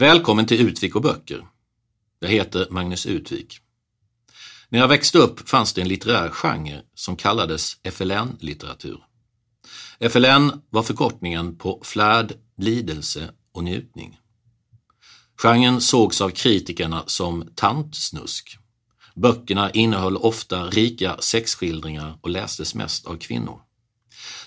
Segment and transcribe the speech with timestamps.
[0.00, 1.46] Välkommen till Utvik och böcker.
[2.20, 3.58] Jag heter Magnus Utvik.
[4.68, 8.98] När jag växte upp fanns det en litterär genre som kallades FLN-litteratur.
[10.10, 14.18] FLN var förkortningen på flärd, lidelse och njutning.
[15.42, 18.58] Genren sågs av kritikerna som tantsnusk.
[19.14, 23.60] Böckerna innehöll ofta rika sexskildringar och lästes mest av kvinnor.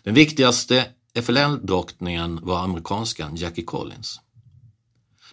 [0.04, 4.20] Den viktigaste FLN-drottningen var amerikanskan Jackie Collins.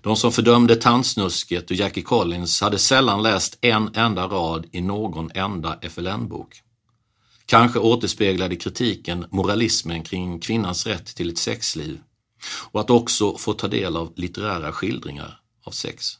[0.02, 5.30] De som fördömde tandsnusket och Jackie Collins hade sällan läst en enda rad i någon
[5.34, 6.62] enda FLN-bok.
[7.46, 12.00] Kanske återspeglade kritiken moralismen kring kvinnans rätt till ett sexliv
[12.70, 16.18] och att också få ta del av litterära skildringar av sex.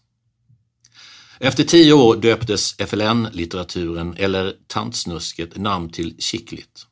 [1.39, 6.87] Efter tio år döptes FLN-litteraturen, eller tantsnusket, namn till Chicklit.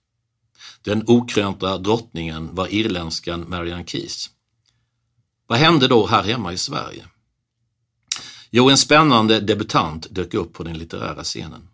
[0.82, 4.30] Den okrönta drottningen var irländskan Marianne Keyes.
[5.48, 7.06] Vad hände då här hemma i Sverige?
[8.50, 11.68] Jo, en spännande debutant dök upp på den litterära scenen.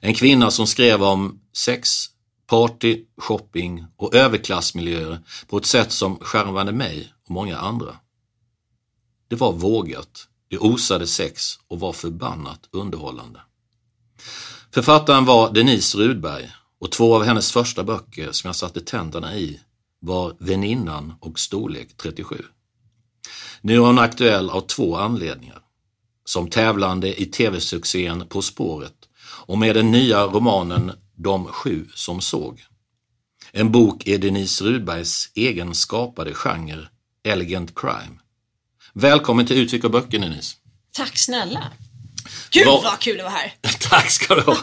[0.00, 2.06] En kvinna som skrev om sex,
[2.46, 7.96] party, shopping och överklassmiljöer på ett sätt som skärmade mig och många andra.
[9.28, 13.40] Det var vågat, det osade sex och var förbannat underhållande.
[14.74, 19.60] Författaren var Denise Rudberg och två av hennes första böcker som jag satte tänderna i
[20.00, 22.44] var Väninnan och Storlek 37.
[23.62, 25.58] Nu är hon aktuell av två anledningar.
[26.24, 28.94] Som tävlande i tv-succén På spåret
[29.46, 32.60] och med den nya romanen De sju som såg.
[33.52, 36.88] En bok i Denise Rudbergs egen skapade genre
[37.24, 38.18] Elegant crime.
[38.92, 40.56] Välkommen till Utvik och böcker Denise.
[40.92, 41.64] Tack snälla.
[42.50, 43.54] Gud Vad- vad kul att vara här.
[43.90, 44.56] Tack ska du ha.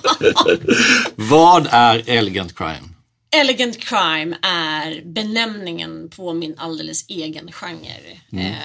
[1.16, 2.89] Vad är Elegant crime?
[3.32, 8.22] Elegant crime är benämningen på min alldeles egen genre.
[8.32, 8.46] Mm.
[8.46, 8.56] Eh,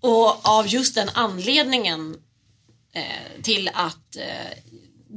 [0.00, 2.16] och av just den anledningen
[2.94, 4.58] eh, till att eh,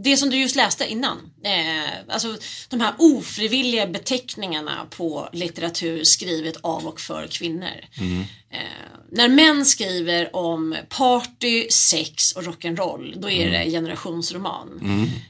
[0.03, 2.37] det som du just läste innan, eh, alltså
[2.69, 7.85] de här ofrivilliga beteckningarna på litteratur skrivet av och för kvinnor.
[8.49, 8.59] Eh,
[9.11, 14.79] när män skriver om party, sex och rock'n'roll, då är det generationsroman.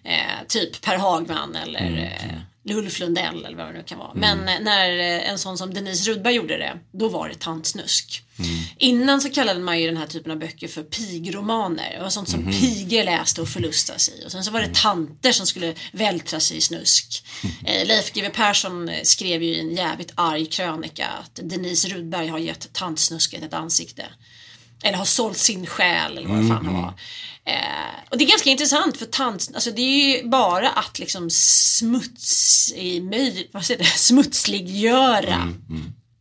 [0.04, 2.40] Eh, typ Per Hagman eller eh,
[2.72, 4.11] Ulf Lundell eller vad det nu kan vara.
[4.13, 8.23] Men eh, när eh, en sån som Denise Rudberg gjorde det, då var det tantsnusk.
[8.78, 11.94] Innan så kallade man ju den här typen av böcker för pigromaner.
[11.95, 14.25] Det var sånt som pigor läste och förlustade sig i.
[14.25, 17.23] Och sen så var det tanter som skulle vältra sig i snusk.
[17.66, 22.28] Eh, Leif GW Persson eh, skrev ju i en jävligt arg krönika att Denise Rudberg
[22.28, 24.05] har gett tantsnusket ett ansikte.
[24.84, 26.94] Eller har sålt sin själ eller vad det fan han var.
[27.47, 31.30] Eh, och det är ganska intressant för tant, alltså det är ju bara att liksom
[31.30, 35.53] smuts i möj, vad säger det, smutsliggöra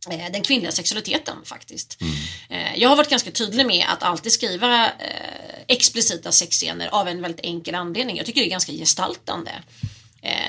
[0.09, 2.01] eh, den kvinnliga sexualiteten faktiskt.
[2.49, 4.91] Eh, jag har varit ganska tydlig med att alltid skriva eh,
[5.67, 8.17] explicita sexscener av en väldigt enkel anledning.
[8.17, 9.51] Jag tycker det är ganska gestaltande.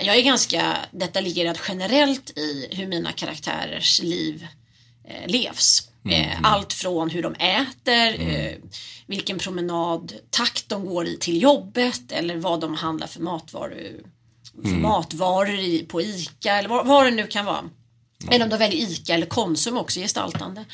[0.02, 4.46] Jag är ganska detaljerad generellt i hur mina karaktärers liv
[5.26, 5.88] levs.
[6.10, 8.52] Eh, allt från hur de äter, eh,
[9.06, 14.00] vilken promenadtakt de går i till jobbet eller vad de handlar för matvaror,
[14.62, 17.64] för matvaror i, på ICA eller vad, vad det nu kan vara.
[18.31, 20.64] Eller om de väljer ICA eller Konsum också gestaltande.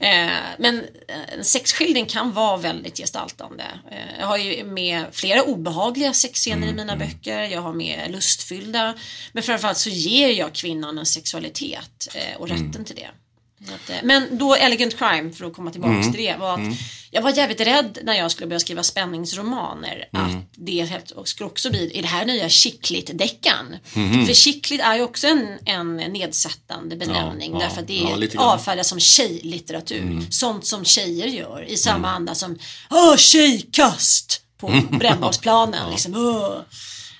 [0.00, 0.84] Eh, men
[1.28, 3.64] en sexskildring kan vara väldigt gestaltande.
[3.90, 7.42] Eh, jag har ju med flera obehagliga sexscener i mina böcker.
[7.42, 8.94] Jag har med lustfyllda.
[9.32, 13.10] Men framförallt så ger jag kvinnan en sexualitet eh, och rätten till det.
[13.60, 16.76] Att, eh, Men då Elegant Crime, för att komma tillbaka till det, var att
[17.10, 20.88] jag var jävligt rädd när jag skulle börja skriva spänningsromaner att det
[21.24, 23.76] skulle också bli i det här nya chicklit-deckan.
[24.26, 28.16] För chicklit är ju också en, en nedsättande benämning Ja, ja, därför att det ja,
[28.22, 30.20] är avfärdas som tjejlitteratur.
[30.30, 32.58] Sånt som tjejer gör i samma anda som
[32.90, 34.42] Åh, tjejkast!
[34.58, 35.90] på brännbollsplanen.
[35.90, 36.58] liksom, Åh,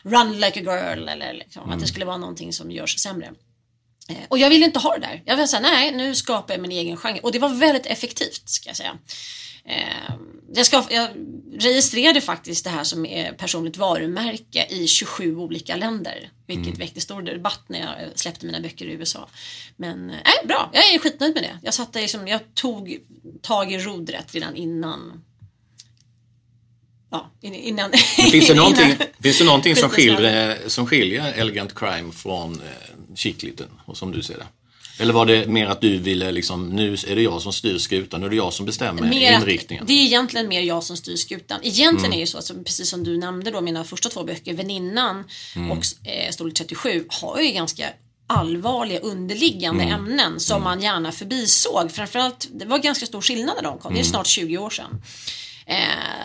[0.03, 1.09] run like a girl.
[1.09, 3.31] Eller liksom, att det skulle vara någonting som görs sämre.
[4.09, 5.23] Eh, Och jag ville inte ha det där.
[5.25, 7.21] Jag ville säga nej, nu skapar jag min egen genre.
[7.23, 8.99] Och det var väldigt effektivt ska jag säga.
[9.65, 10.15] Eh,
[10.55, 11.09] Jag, ska, jag
[11.59, 16.31] registrerade faktiskt det här som är personligt varumärke i 27 olika länder.
[16.47, 19.29] Vilket väckte stor debatt när jag släppte mina böcker i USA.
[19.77, 20.71] Men eh, nej, bra.
[20.73, 21.59] Jag är skitnöjd med det.
[21.63, 22.99] Jag, satte liksom, jag tog
[23.43, 25.25] tag i rodret redan innan.
[27.11, 27.91] Ja, in- innan.
[28.33, 33.15] Finns det någonting, innan- finns det någonting som, skiljer, som skiljer Elegant Crime från eh,
[33.17, 34.47] Chickliten, och som du ser det?
[34.99, 38.21] Eller var det mer att du ville liksom, nu är det jag som styr skutan,
[38.21, 39.85] nu är det jag som bestämmer Mer att- inriktningen?
[39.87, 41.61] Det är egentligen mer jag som styr skutan.
[41.63, 45.25] Egentligen är det så, att, precis som du nämnde då, mina första två böcker, Väninnan
[45.71, 47.85] och eh, Storlek 37, har ju ganska
[48.29, 51.93] allvarliga underliggande ämnen som man gärna förbisåg.
[51.93, 55.03] Framförallt, det var ganska stor skillnad när de kom, det är snart 20 år sedan.
[55.69, 55.77] Eh,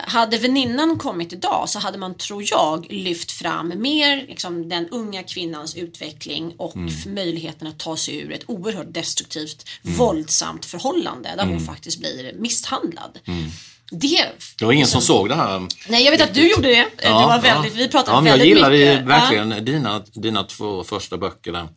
[0.06, 5.22] hade väninnan kommit idag så hade man, tror jag, lyft fram mer liksom, den unga
[5.22, 11.44] kvinnans utveckling och f- möjligheten att ta sig ur ett oerhört destruktivt, våldsamt förhållande där
[11.46, 13.18] hon faktiskt blir misshandlad.
[13.90, 14.26] Det,
[14.58, 15.66] Det var ingen som såg det här.
[15.88, 16.86] Nej, jag vet att du gjorde det.
[16.96, 19.06] det var väldigt, Vi pratade ja, men väldigt Jag gillade mycket.
[19.08, 21.68] verkligen dina, dina två första böcker där.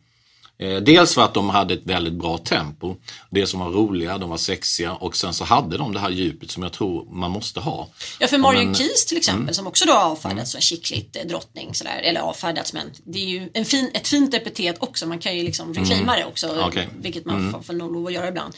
[0.58, 2.96] Eh, Dels för att de hade ett väldigt bra tempo.
[3.30, 6.50] Det som var roliga, de var sexiga och sen så hade de det här djupet
[6.50, 7.88] som jag tror man måste ha.
[8.20, 9.54] Ja, för Marion Keys till exempel Mm.
[9.54, 13.28] som också då har avfärdats som chickligt eh, drottning sådär, eller avfärdats men det är
[13.28, 16.64] ju en fin, ett fint epitet också, man kan ju liksom reclaima det också, Mm.
[16.68, 16.88] Okej.
[17.00, 18.54] vilket man får, får nog lov att göra ibland.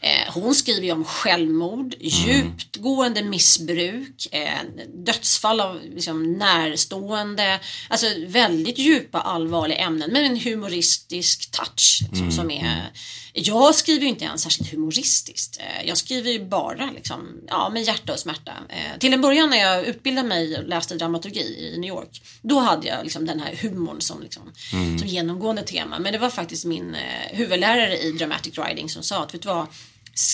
[0.00, 4.48] Eh, hon skriver ju om självmord, djupgående missbruk, eh,
[4.94, 12.50] dödsfall av liksom, närstående, alltså väldigt djupa allvarliga ämnen men en humoristisk touch liksom, som
[12.50, 12.92] är
[13.32, 15.58] jag skriver ju inte ens särskilt humoristiskt.
[15.60, 18.52] Eh, Jag skriver ju bara liksom, ja, med hjärta och smärta.
[18.68, 22.58] Eh, Till en början när jag utbildade mig och läste dramaturgi i New York, då
[22.58, 24.42] hade jag liksom den här humorn som, liksom,
[24.98, 25.98] som genomgående tema.
[25.98, 29.48] Men det var faktiskt min eh, huvudlärare i dramatic writing som sa att, vet du
[29.48, 29.66] vad,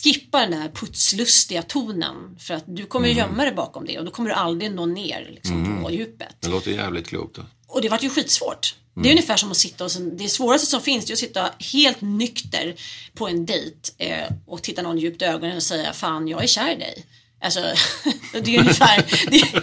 [0.03, 4.05] skippa den där putslustiga tonen för att du kommer ju gömma dig bakom det och
[4.05, 6.37] då kommer du aldrig nå ner liksom, på djupet.
[6.41, 7.39] Det låter jävligt klokt.
[7.67, 8.75] Och det var ju skitsvårt.
[9.03, 11.51] Det är ungefär som att sitta och det svåraste som finns det är att sitta
[11.73, 12.75] helt nykter
[13.15, 16.47] på en dejt eh, och titta någon djupt i ögonen och säga fan jag är
[16.47, 17.05] kär i dig.
[17.45, 17.61] Alltså
[18.33, 19.05] det är ungefär,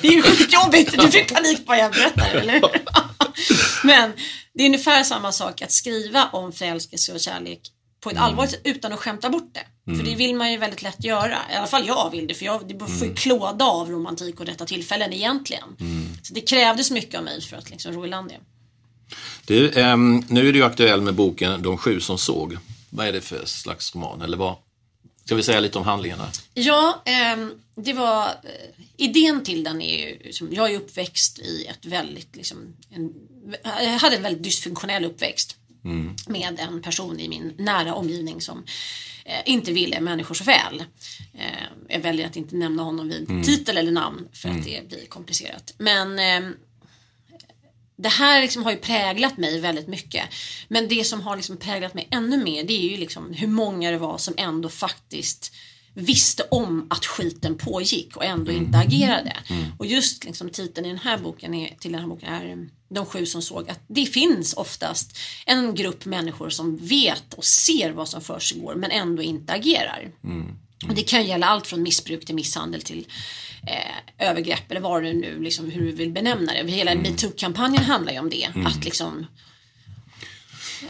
[0.02, 2.82] det, är ju skitjobbigt, du fick panik på vad jag berättar eller hur?
[3.88, 4.14] Men
[4.54, 7.62] det är ungefär samma sak att skriva om förälskelse och kärlek
[8.04, 9.96] på ett allvarligt sätt utan att skämta bort det.
[9.98, 11.38] För det vill man ju väldigt lätt göra.
[11.52, 14.46] I alla fall jag vill det för jag det får ju klåda av romantik och
[14.46, 15.64] rätta tillfällen egentligen.
[16.24, 18.40] Så det krävdes mycket av mig för att liksom ro i land det.
[19.46, 22.58] Du, ehm, nu är du aktuell med boken De sju som såg.
[22.90, 24.22] Vad är det för slags roman?
[24.22, 24.56] Eller vad?
[25.26, 26.28] Ska vi säga lite om handlingarna?
[26.54, 28.26] Ja, ehm, det var...
[28.26, 30.20] Eh, idén till den är ju...
[30.24, 32.36] Liksom, jag är uppväxt i ett väldigt...
[32.36, 32.58] Liksom,
[32.90, 33.14] en,
[33.64, 35.58] jag hade en väldigt dysfunktionell uppväxt.
[36.28, 38.64] Med en person i min nära omgivning som
[39.26, 40.84] eh, inte ville människor så väl.
[41.34, 41.46] Eh,
[41.88, 45.74] jag väljer att inte nämna honom vid titel eller namn för att det blir komplicerat.
[45.78, 46.56] Men ehm,
[48.02, 50.24] det här liksom har ju präglat mig väldigt mycket.
[50.68, 53.92] Men det som har liksom präglat mig ännu mer det är ju liksom hur många
[53.92, 55.54] det var som ändå faktiskt
[55.94, 59.38] visste om att skiten pågick och ändå inte agerade.
[59.78, 62.70] Och just liksom titeln i den här boken är, till den här boken är um,
[62.90, 67.92] De sju som såg att det finns oftast en grupp människor som vet och ser
[67.92, 70.12] vad som försiggår men ändå inte agerar.
[70.88, 73.08] Och det kan gälla allt från missbruk till misshandel till
[73.68, 76.72] eh, övergrepp eller vad det nu liksom, hur du vill benämna det.
[76.72, 78.48] Hela metoo-kampanjen handlar ju om det.
[78.66, 79.26] Att liksom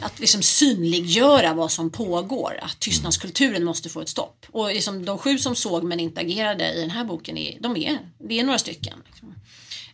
[0.01, 4.45] att liksom synliggöra vad som pågår, att tystnadskulturen måste få ett stopp.
[4.51, 7.77] Och liksom de sju som såg men inte agerade i den här boken, är, de
[7.77, 9.03] är, det är några stycken.
[9.05, 9.35] Liksom.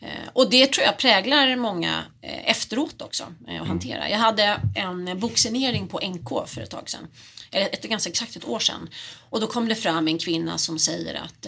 [0.01, 4.09] Eh, och det tror jag präglar många eh, efteråt också eh, att hantera.
[4.09, 7.07] Jag hade en boksignering på NK för ett tag sedan,
[7.51, 8.89] ett, ganska exakt ett år sedan.
[9.29, 11.47] Och då kom det fram en kvinna som säger att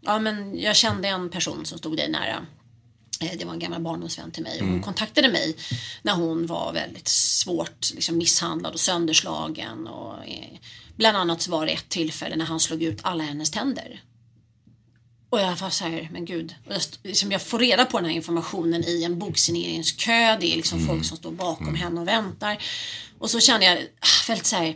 [0.00, 2.46] ja, men jag kände en person som stod dig nära.
[3.38, 5.56] Det var en gammal barndomsvän till mig och hon kontaktade mig
[6.02, 9.86] när hon var väldigt svårt liksom, misshandlad och sönderslagen.
[9.86, 10.14] Och,
[10.96, 14.00] bland annat så var det ett tillfälle när han slog ut alla hennes tänder.
[15.32, 16.54] Och jag var så här, men gud.
[16.66, 20.36] Och jag, liksom jag får reda på den här informationen i en boksigneringsskö.
[20.40, 22.58] Det är liksom folk som står bakom henne och väntar.
[23.18, 24.74] Och så kände jag ah, väldigt så här,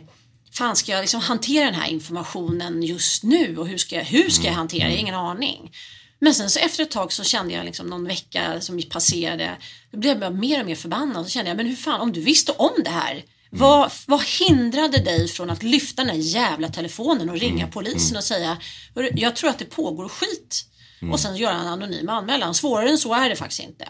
[0.51, 4.29] fan ska jag liksom hantera den här informationen just nu och hur ska jag, hur
[4.29, 4.57] ska jag Mm.
[4.57, 4.97] hantera det?
[4.97, 5.71] Ingen aning.
[6.19, 9.57] Men sen så efter ett tag så kände jag liksom någon vecka som passerade,
[9.91, 11.25] då blev jag mer och mer förbannad.
[11.25, 14.97] Så kände jag, men hur fan, om du visste om det här, vad, vad hindrade
[14.97, 18.57] dig från att lyfta den här jävla telefonen och ringa polisen och säga,
[18.95, 20.65] "Hörru, jag tror att det pågår skit.
[21.11, 22.53] Och sen göra en anonym anmälan.
[22.53, 23.87] Svårare än så är det faktiskt inte.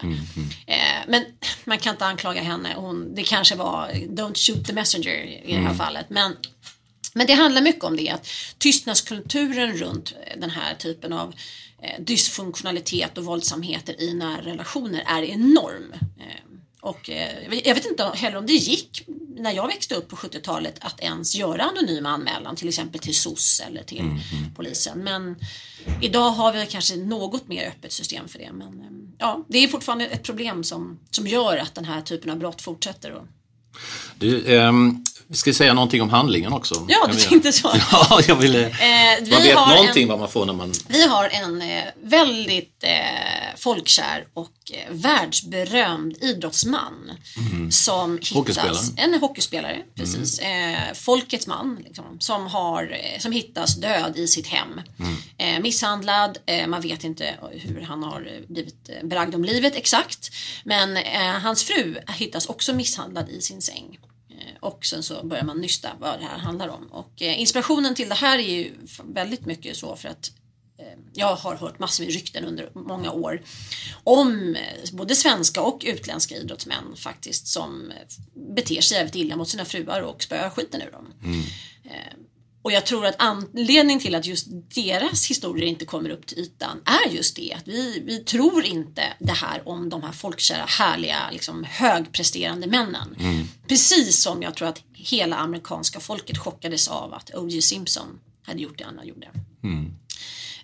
[0.67, 1.25] Eh, men
[1.65, 2.73] man kan inte anklaga henne.
[2.75, 5.13] Hon, det kanske var don't shoot the messenger
[5.45, 6.05] i det här fallet.
[6.09, 6.35] Men
[7.13, 11.33] men det handlar mycket om det att tystnadskulturen runt den här typen av
[11.83, 15.93] eh, dysfunktionalitet och våldsamheter i nära relationer är enorm.
[15.93, 16.46] Eh,
[16.87, 19.03] och eh, jag vet inte heller om det gick
[19.37, 23.61] när jag växte upp på 70-talet att ens göra anonym anmälan till exempel till SOS
[23.67, 24.03] eller till
[24.55, 25.03] polisen.
[25.03, 25.35] Men
[26.01, 28.51] idag har vi kanske något mer öppet system för det.
[28.53, 32.31] Men eh, ja, det är fortfarande ett problem som, som gör att den här typen
[32.31, 33.21] av brott fortsätter.
[34.19, 36.85] Du, ehm, vi ska säga någonting om handlingen också.
[36.87, 37.71] Ja, Kan du tänkte så.
[37.91, 38.65] Ja, jag ville...
[38.65, 38.71] Eh,
[39.21, 40.73] vi man vet någonting en- vad man får när man...
[40.87, 42.91] Vi har en eh, väldigt eh,
[43.57, 47.11] folkkär och eh, världsberömd idrottsman
[47.71, 48.31] som hittas.
[48.33, 48.77] Hockeyspelare.
[48.97, 50.39] En hockeyspelare, precis.
[50.39, 54.81] Eh, folkets man, liksom, som, har, eh, som hittas död i sitt hem.
[55.37, 60.29] Eh, misshandlad, eh, man vet inte hur han har blivit bragd om livet exakt.
[60.63, 60.97] Men
[61.41, 63.97] hans fru hittas också misshandlad i sin säng.
[64.47, 66.87] Eh, Och sen så börjar man nysta vad det här handlar om.
[66.87, 68.73] Och eh, inspirationen till det här är ju
[69.03, 70.31] väldigt mycket så för att
[70.79, 73.41] eh, jag har hört massor med rykten under många år
[74.03, 74.55] om
[74.93, 77.91] både svenska och utländska idrottsmän faktiskt som
[78.55, 81.13] beter sig jävligt illa mot sina fruar och spöar skiten ur dem.
[81.85, 82.13] Eh,
[82.67, 86.81] Och jag tror att anledningen till att just deras historier inte kommer upp till ytan
[86.85, 91.31] är just det att vi, vi tror inte det här om de här folkkära, härliga,
[91.31, 93.15] liksom högpresterande männen.
[93.67, 97.61] Precis som jag tror att hela amerikanska folket chockades av att O.J.
[97.61, 99.27] Simpson hade gjort det han gjorde.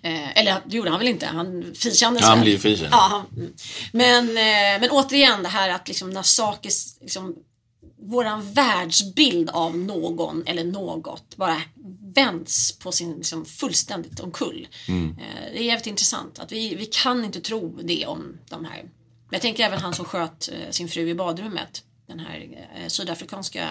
[0.02, 2.88] Eh, eller det gjorde han väl inte, han frikändes Ja, han blev frikänd.
[2.92, 3.52] Ja, han, mm.
[3.92, 6.70] men, eh, men återigen det här att liksom när saker,
[7.00, 7.34] liksom,
[8.04, 11.62] våran världsbild av någon eller något bara
[12.14, 14.68] vänds på sin liksom, fullständigt omkull.
[14.88, 18.82] Eh, det är jävligt intressant att vi, vi kan inte tro det om de här.
[18.82, 21.82] Men jag tänker även han som sköt eh, sin fru i badrummet.
[22.06, 23.68] Den här eh, sydafrikanska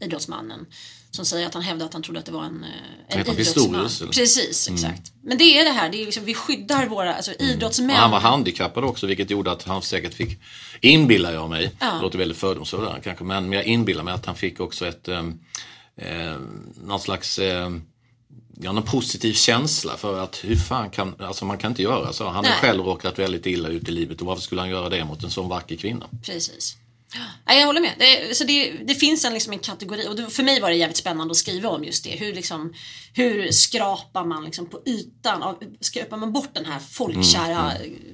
[0.00, 0.66] idrottsmannen.
[1.10, 2.66] Som säger att han hävdade att han trodde att det var en,
[3.08, 3.74] en idrottsman.
[3.74, 4.06] Eller?
[4.06, 5.12] Precis, exakt.
[5.22, 7.90] Men det är det här, det är liksom, vi skyddar våra alltså, idrottsmän.
[7.90, 10.38] Och han var handikappad också vilket gjorde att han säkert fick,
[10.80, 14.60] inbillar jag mig, det låter väldigt fördomsfullt kanske, men jag inbillar mig att han fick
[14.60, 15.22] också ett, eh,
[15.96, 16.36] eh,
[16.84, 17.70] någon slags eh,
[18.64, 22.28] Ja, någon positiv känsla för att hur fan kan, alltså man kan inte göra så.
[22.28, 25.04] Han har själv råkat väldigt illa ut i livet och varför skulle han göra det
[25.04, 26.06] mot en sån vacker kvinna?
[26.22, 26.76] Precis.
[27.46, 27.92] Ja, jag håller med.
[27.98, 30.76] Det, så det, det finns en, liksom en kategori och det, för mig var det
[30.76, 32.10] jävligt spännande att skriva om just det.
[32.10, 32.74] Hur, liksom,
[33.14, 37.72] hur skrapar man liksom på ytan, av, skrapar man bort den här folkkära,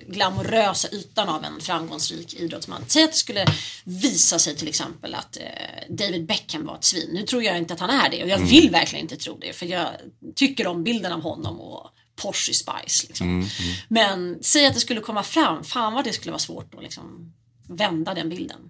[0.08, 2.84] glamorösa ytan av en framgångsrik idrottsman.
[2.86, 3.46] Säg att det skulle
[3.84, 7.10] visa sig till exempel att eh, David Beckham var ett svin.
[7.12, 9.52] Nu tror jag inte att han är det och jag vill verkligen inte tro det
[9.52, 9.88] för jag
[10.34, 11.90] tycker om bilden av honom och
[12.22, 13.06] Porsche Spice.
[13.08, 13.48] Liksom.
[13.88, 17.32] Men säg att det skulle komma fram, fan vad det skulle vara svårt att liksom
[17.68, 18.60] vända den bilden.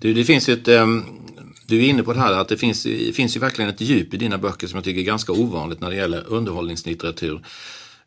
[0.00, 1.04] Du, det finns ju ett, ehm,
[1.66, 4.14] du är inne på det här att det finns, det finns ju verkligen ett djup
[4.14, 7.44] i dina böcker som jag tycker är ganska ovanligt när det gäller underhållningslitteratur.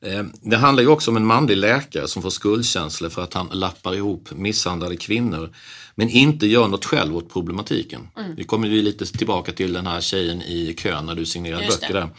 [0.05, 3.47] Ehm, Det handlar ju också om en manlig läkare som får skuldkänslor för att han
[3.51, 5.53] lappar ihop misshandlade kvinnor
[5.95, 8.07] men inte gör något själv åt problematiken.
[8.37, 11.81] Vi kommer ju lite tillbaka till den här tjejen i kön när du signerar Just
[11.81, 12.09] böcker där.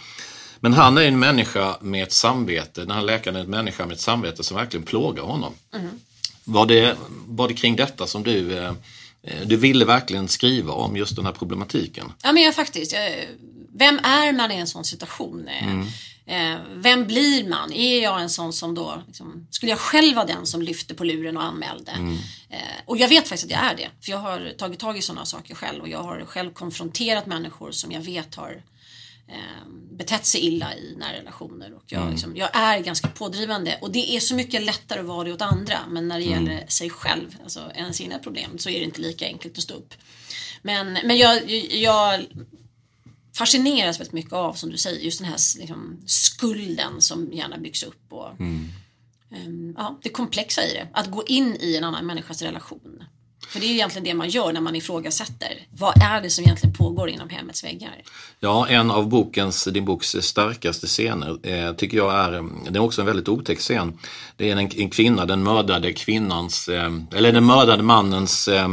[0.61, 3.95] Men han är en människa med ett samvete, den här läkaren är en människa med
[3.95, 5.53] ett samvete som verkligen plågar honom.
[6.45, 6.97] Var, det,
[7.27, 8.73] var det kring detta som du, eh,
[9.23, 12.13] eh, du ville verkligen skriva om just den här problematiken?
[12.23, 12.95] Ja men jag faktiskt,
[13.75, 15.49] vem är man i en sån situation?
[15.49, 15.85] Eh,
[16.27, 17.73] Eh, vem blir man?
[17.73, 21.05] Är jag en sån som då, liksom, skulle jag själv vara den som lyfte på
[21.05, 21.93] luren och anmälde?
[22.51, 25.03] Eh, och jag vet faktiskt att jag är det, för jag har tagit tag i
[25.03, 28.63] sådana saker själv och jag har själv konfronterat människor som jag vet har
[29.33, 31.75] eh, betett sig illa i nära relationer.
[31.75, 35.25] Och jag, liksom, jag är ganska pådrivande och det är så mycket lättare att vara
[35.25, 38.79] det åt andra men när det gäller sig själv, alltså ens egna problem, så är
[38.79, 39.95] det inte lika enkelt att stå upp.
[40.63, 42.27] Men, men jag, jag
[43.35, 47.83] fascineras väldigt mycket av, som du säger, just den här liksom, skulden som gärna byggs
[47.83, 48.13] upp.
[48.13, 48.41] Och,
[49.31, 53.05] ehm, ja, det komplexa i det, att gå in i en annan människas relation.
[53.49, 55.67] För det är ju egentligen det man gör när man ifrågasätter.
[55.71, 58.03] Vad är det som egentligen pågår inom hemmets väggar?
[58.41, 62.79] Ja, en av bokens, din boks eh, starkaste scener eh, tycker jag är, mm, det
[62.79, 63.99] är också en väldigt otäck scen.
[64.37, 68.69] Det är en, en kvinna, den mördade kvinnans, eh, eller den mördade mannens eh,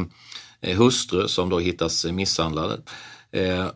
[0.61, 2.81] hustru som då hittas misshandlad.
[3.31, 3.67] Eh,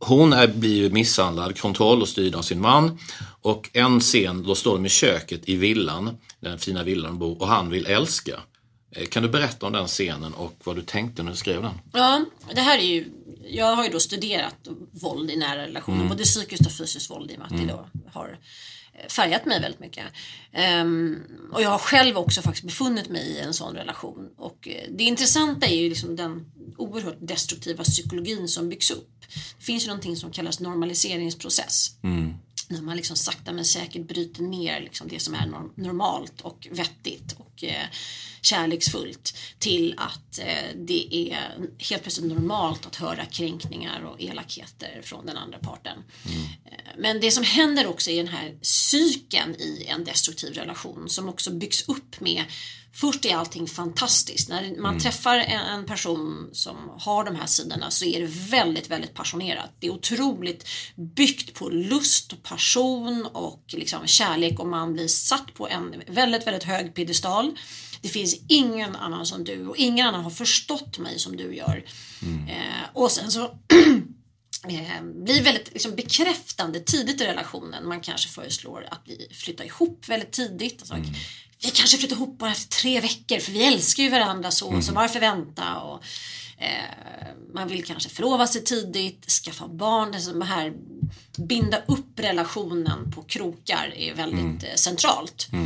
[0.00, 2.98] hon är, blir ju misshandlad, kontroll och styrd av sin man.
[3.42, 7.42] Och en scen, då står de i köket i villan, den fina villan de bor,
[7.42, 8.40] och han vill älska.
[8.90, 11.80] Eh, Kan du berätta om den scenen och vad du tänkte när du skrev den?
[11.92, 13.12] Ja, det här är ju,
[13.48, 17.34] jag har ju då studerat våld i nära relationer, både psykiskt och fysiskt våld i
[17.34, 18.38] och med att det då har
[18.94, 20.04] eh, färgat mig väldigt mycket.
[20.52, 21.18] Ehm,
[21.52, 24.28] och jag har själv också faktiskt befunnit mig i en sån relation.
[24.36, 26.46] Och eh, det intressanta är ju liksom den
[26.78, 29.08] oerhört destruktiva psykologin som byggs upp.
[29.58, 31.90] Det finns ju någonting som kallas normaliseringsprocess.
[32.68, 36.68] När man liksom sakta men säkert bryter ner liksom det som är norm- normalt och
[36.70, 37.64] vettigt och
[38.42, 41.38] kärleksfullt till att eh, det är
[41.78, 45.98] helt plötsligt normalt att höra kränkningar och elakheter från den andra parten.
[46.64, 51.28] Eh, Men det som händer också i den här cykeln i en destruktiv relation som
[51.28, 52.44] också byggs upp med
[52.92, 54.48] Först är allting fantastiskt.
[54.48, 58.90] När man träffar en, en person som har de här sidorna så är det väldigt,
[58.90, 59.70] väldigt passionerat.
[59.78, 65.54] Det är otroligt byggt på lust och passion och liksom kärlek och man blir satt
[65.54, 67.58] på en väldigt, väldigt hög piedestal.
[68.00, 71.84] Det finns ingen annan som du och ingen annan har förstått mig som du gör.
[72.48, 73.44] Eh, och sen så
[74.68, 77.88] eh, blir väldigt liksom, bekräftande tidigt i relationen.
[77.88, 80.80] Man kanske föreslår att vi flyttar ihop väldigt tidigt.
[80.80, 80.94] Alltså,
[81.62, 84.92] Vi kanske flyttar ihop bara efter tre veckor för vi älskar ju varandra så, så
[84.92, 85.76] varför vänta?
[85.80, 86.04] Och,
[86.58, 90.14] eh, man vill kanske förlova sig tidigt, skaffa barn.
[90.14, 90.72] Alltså, det här,
[91.38, 95.48] binda upp relationen på krokar är väldigt eh, centralt.
[95.52, 95.58] Eh,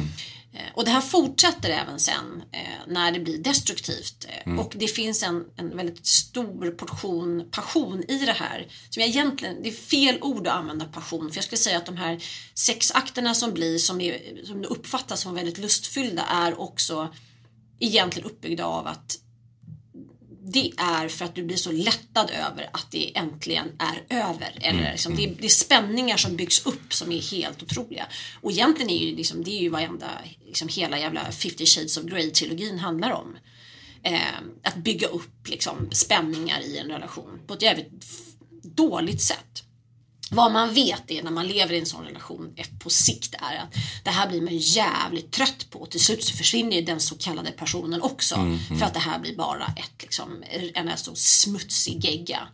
[0.74, 4.26] Och det här fortsätter även sen eh, när det blir destruktivt.
[4.28, 8.66] Eh, Och det finns en, en väldigt stor portion passion i det här.
[8.90, 11.30] Som jag egentligen, det är fel ord att använda passion.
[11.30, 15.34] För jag skulle säga att de här sexakterna som blir, som, är, som uppfattas som
[15.34, 17.14] väldigt lustfyllda är också
[17.80, 19.18] egentligen uppbyggda av att
[20.46, 24.58] det är för att du blir så lättad över att det äntligen är över.
[24.60, 28.06] Eller liksom, det, är, det är spänningar som byggs upp som är helt otroliga.
[28.40, 30.10] Och egentligen är ju liksom, det är ju varenda,
[30.46, 33.36] liksom hela jävla 50 shades of Grey-trilogin handlar om.
[34.02, 38.06] Eh, att bygga upp liksom, spänningar i en relation på ett jävligt
[38.62, 39.64] dåligt sätt.
[40.30, 43.74] Vad man vet är när man lever i en sån relation på sikt är att
[44.04, 45.86] det här blir man jävligt trött på.
[45.86, 48.58] Till slut så försvinner ju den så kallade personen också.
[48.78, 52.48] För att det här blir bara ett, liksom, en stor smutsig gegga.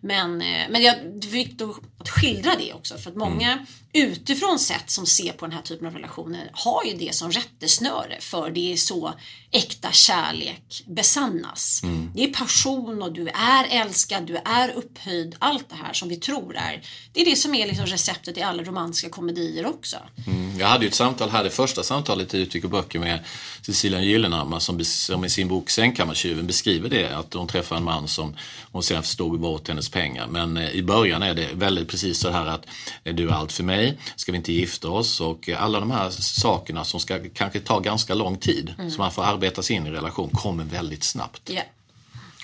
[0.00, 1.62] Men, eh, men jag det är viktigt
[1.98, 5.86] att skildra det också för att många utifrån sett som ser på den här typen
[5.86, 9.14] av relationer har ju det som rättesnöre för det är så
[9.50, 11.82] äkta kärlek besannas.
[12.14, 16.16] Det är passion och du är älskad, du är upphöjd, allt det här som vi
[16.16, 16.82] tror är.
[17.12, 19.96] Det är det som är liksom receptet i alla romantiska komedier också.
[20.26, 23.24] Mm, Jag hade ju ett samtal här, det första samtalet i Utvik och böcker med
[23.62, 27.16] Cecilia Gyllenhammar som, som i sin bok Sängkammartjuven beskriver det.
[27.16, 28.36] Att hon träffar en man som
[28.72, 30.26] hon sen förstod var åt hennes pengar.
[30.26, 32.66] Men eh, i början är det väldigt precis så här att
[33.04, 35.20] eh, du är allt för mig, ska vi inte gifta oss?
[35.20, 39.12] Och eh, alla de här sakerna som ska kanske ta ganska lång tid, som man
[39.12, 41.50] får arbeta sig in i relation, kommer väldigt snabbt.
[41.50, 41.62] Ja.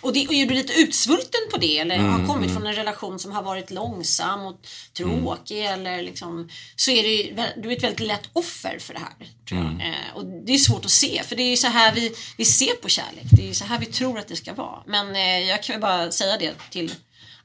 [0.03, 3.19] Och, det, och är du lite utsvulten på det eller har kommit från en relation
[3.19, 4.61] som har varit långsam och
[4.97, 9.29] tråkig eller liksom så är det du är ett väldigt lätt offer för det här.
[9.51, 9.59] Jag.
[9.59, 12.45] Eh, och det är svårt att se för det är ju så här vi, vi
[12.45, 13.25] ser på kärlek.
[13.31, 14.83] Det är ju så här vi tror att det ska vara.
[14.87, 16.95] Men eh, jag kan väl bara säga det till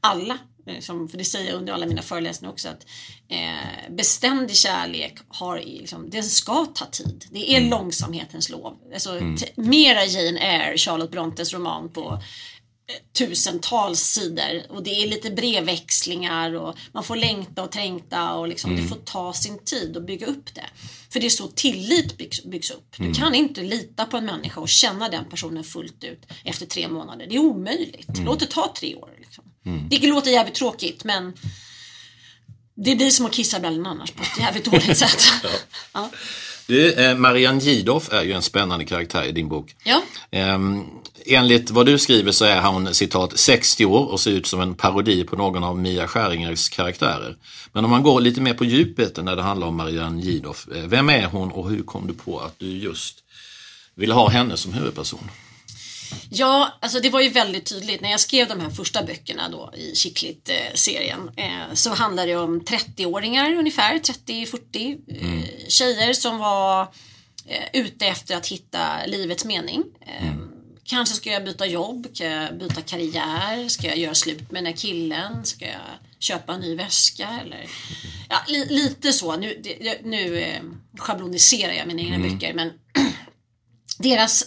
[0.01, 0.37] alla.
[0.67, 2.85] eh, Som, för det säger jag under alla mina föreläsningar också att
[3.29, 7.25] eh, beständig kärlek har liksom, den ska ta tid.
[7.31, 8.77] Det är långsamhetens lov.
[8.93, 12.21] Alltså, t- mera Jane Eyre, Charlotte Brontes roman på
[13.17, 18.75] tusentals sidor och det är lite brevväxlingar och man får längta och trängta och liksom
[18.75, 20.65] det får ta sin tid att bygga upp det.
[21.09, 22.95] För det är så tillit byggs, byggs upp.
[22.97, 26.87] Du kan inte lita på en människa och känna den personen fullt ut efter tre
[26.87, 27.27] månader.
[27.29, 28.07] Det är omöjligt.
[28.25, 29.09] Låt det ta tre år.
[29.19, 29.43] Liksom.
[29.89, 31.33] Det låter jävligt tråkigt men
[32.75, 35.27] det blir som att kissa brallorna annars på ett jävligt dåligt sätt.
[35.93, 36.09] ja.
[36.67, 39.75] Du, eh, Marianne Gidoff är ju en spännande karaktär i din bok.
[39.83, 40.01] Ja.
[40.31, 40.83] Ehm,
[41.25, 44.75] enligt vad du skriver så är hon citat 60 år och ser ut som en
[44.75, 47.35] parodi på någon av Mia Skäringers karaktärer.
[47.73, 50.67] Men om man går lite mer på djupet när det handlar om Marianne Gidoff.
[50.75, 53.15] eh, Vem är hon och hur kom du på att du just
[53.95, 55.29] vill ha henne som huvudperson?
[56.29, 58.01] Ja, alltså det var ju väldigt tydligt.
[58.01, 62.61] När jag skrev de här första böckerna då i Chicklit-serien eh, så handlade det om
[62.61, 66.81] 30-åringar ungefär, 30-40 eh, tjejer som var
[67.45, 69.83] eh, ute efter att hitta livets mening.
[70.01, 70.33] Eh,
[70.89, 74.65] Kanske ska jag byta jobb, ska jag byta karriär, ska jag göra slut med den
[74.65, 75.81] här killen, ska jag
[76.19, 77.69] köpa en ny väska eller
[78.29, 79.37] ja, li, lite så.
[79.37, 80.61] Nu, det, nu eh,
[80.97, 82.71] schabloniserar jag mina egna böcker men
[83.97, 84.45] deras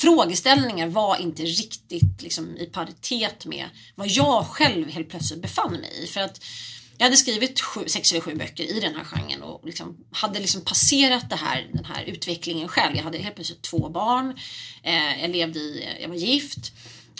[0.00, 6.04] frågeställningar var inte riktigt liksom, i paritet med vad jag själv helt plötsligt befann mig
[6.04, 6.06] i.
[6.06, 6.44] För att
[6.98, 10.40] jag hade skrivit sju, sex eller sju böcker i den här genren och liksom hade
[10.40, 12.96] liksom passerat det här, den här utvecklingen själv.
[12.96, 14.38] Jag hade helt plötsligt två barn,
[14.82, 16.72] eh, jag levde i, jag var gift.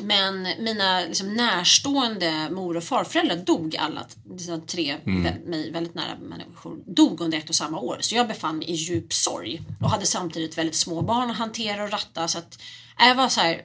[0.02, 4.96] Men mina liksom, närstående mor och farföräldrar dog alla, liksom, tre
[5.46, 7.98] mig väldigt nära människor, dog under ett och samma år.
[8.00, 11.84] Så jag befann mig i djup sorg och hade samtidigt väldigt små barn att hantera
[11.84, 12.28] och ratta.
[12.28, 12.58] Så att
[12.98, 13.62] jag var så här,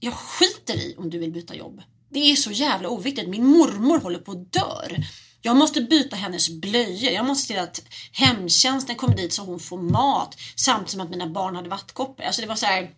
[0.00, 1.82] jag skiter i om du vill byta jobb.
[2.10, 3.28] Det är så jävla oviktigt.
[3.28, 5.04] Min mormor håller på att dör.
[5.42, 7.12] Jag måste byta hennes blöjor.
[7.12, 7.82] Jag måste se till att
[8.12, 12.24] hemtjänsten kommer dit så hon får mat samtidigt som att mina barn hade vattkoppor.
[12.24, 12.90] Alltså det var så här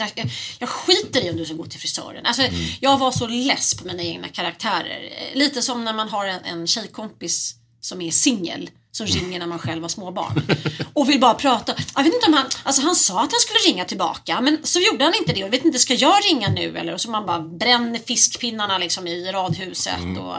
[0.00, 2.26] Här- jag, jag skiter i om du ska gå till frisören.
[2.26, 2.42] Alltså,
[2.80, 5.10] Jag var så less på mina egna karaktärer.
[5.32, 9.46] Eh, Lite som när man har en, en tjejkompis som är singel som ringer när
[9.46, 10.42] man själv har småbarn
[10.92, 11.74] och vill bara prata.
[11.96, 14.80] Jag vet inte om han, alltså han sa att han skulle ringa tillbaka men så
[14.80, 16.92] gjorde han inte det och jag vet inte, ska jag ringa nu eller?
[16.94, 20.36] Och så man bara bränner fiskpinnarna liksom i radhuset och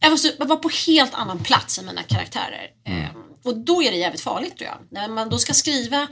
[0.00, 2.66] jag var, så, jag var på helt annan plats än mina karaktärer.
[2.88, 4.78] Eh, och då är det jävligt farligt tror jag.
[4.90, 6.06] När man då ska skriva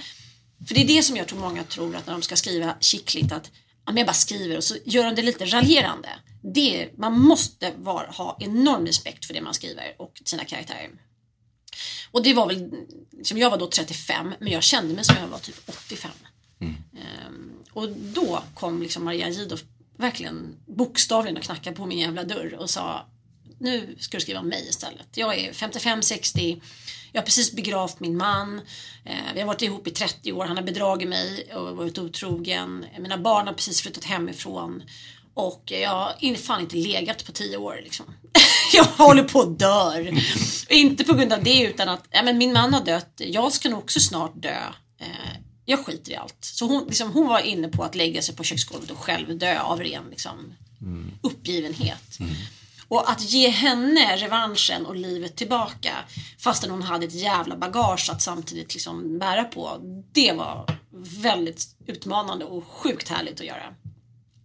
[0.66, 3.32] för det är det som jag tror många tror att när de ska skriva kittligt
[3.32, 3.50] att
[3.86, 6.08] ja, men jag bara skriver och så gör de det lite raljerande.
[6.54, 10.90] Det, man måste var, ha enorm respekt för det man skriver och sina karaktärer.
[12.10, 12.70] Och det var väl,
[13.22, 16.10] som jag var då 35 men jag kände mig som jag var typ 85.
[16.60, 19.64] Ehm, och då kom liksom Marianne Jihdoff
[19.98, 23.06] verkligen bokstavligen och knackade på min jävla dörr och sa
[23.58, 25.06] nu ska du skriva om mig istället.
[25.14, 26.60] Jag är 55-60,
[27.16, 28.60] jag har precis begravt min man,
[29.04, 32.86] eh, vi har varit ihop i 30 år, han har bedragit mig och varit otrogen,
[32.98, 34.82] mina barn har precis flyttat hemifrån
[35.34, 38.06] och jag har fan inte legat på 10 år liksom.
[38.72, 40.12] jag håller på att dör.
[40.66, 43.52] Och inte på grund av det utan att ja, men min man har dött, jag
[43.52, 44.62] ska nog också snart dö.
[45.00, 46.38] Eh, jag skiter i allt.
[46.40, 49.60] Så hon, liksom, hon var inne på att lägga sig på köksgolvet och själv dö
[49.60, 50.54] av ren liksom,
[51.22, 52.18] uppgivenhet.
[52.88, 55.92] Och att ge henne revanschen och livet tillbaka
[56.38, 59.78] fastän hon hade ett jävla bagage att samtidigt liksom bära på.
[60.12, 60.78] Det var
[61.22, 63.74] väldigt utmanande och sjukt härligt att göra.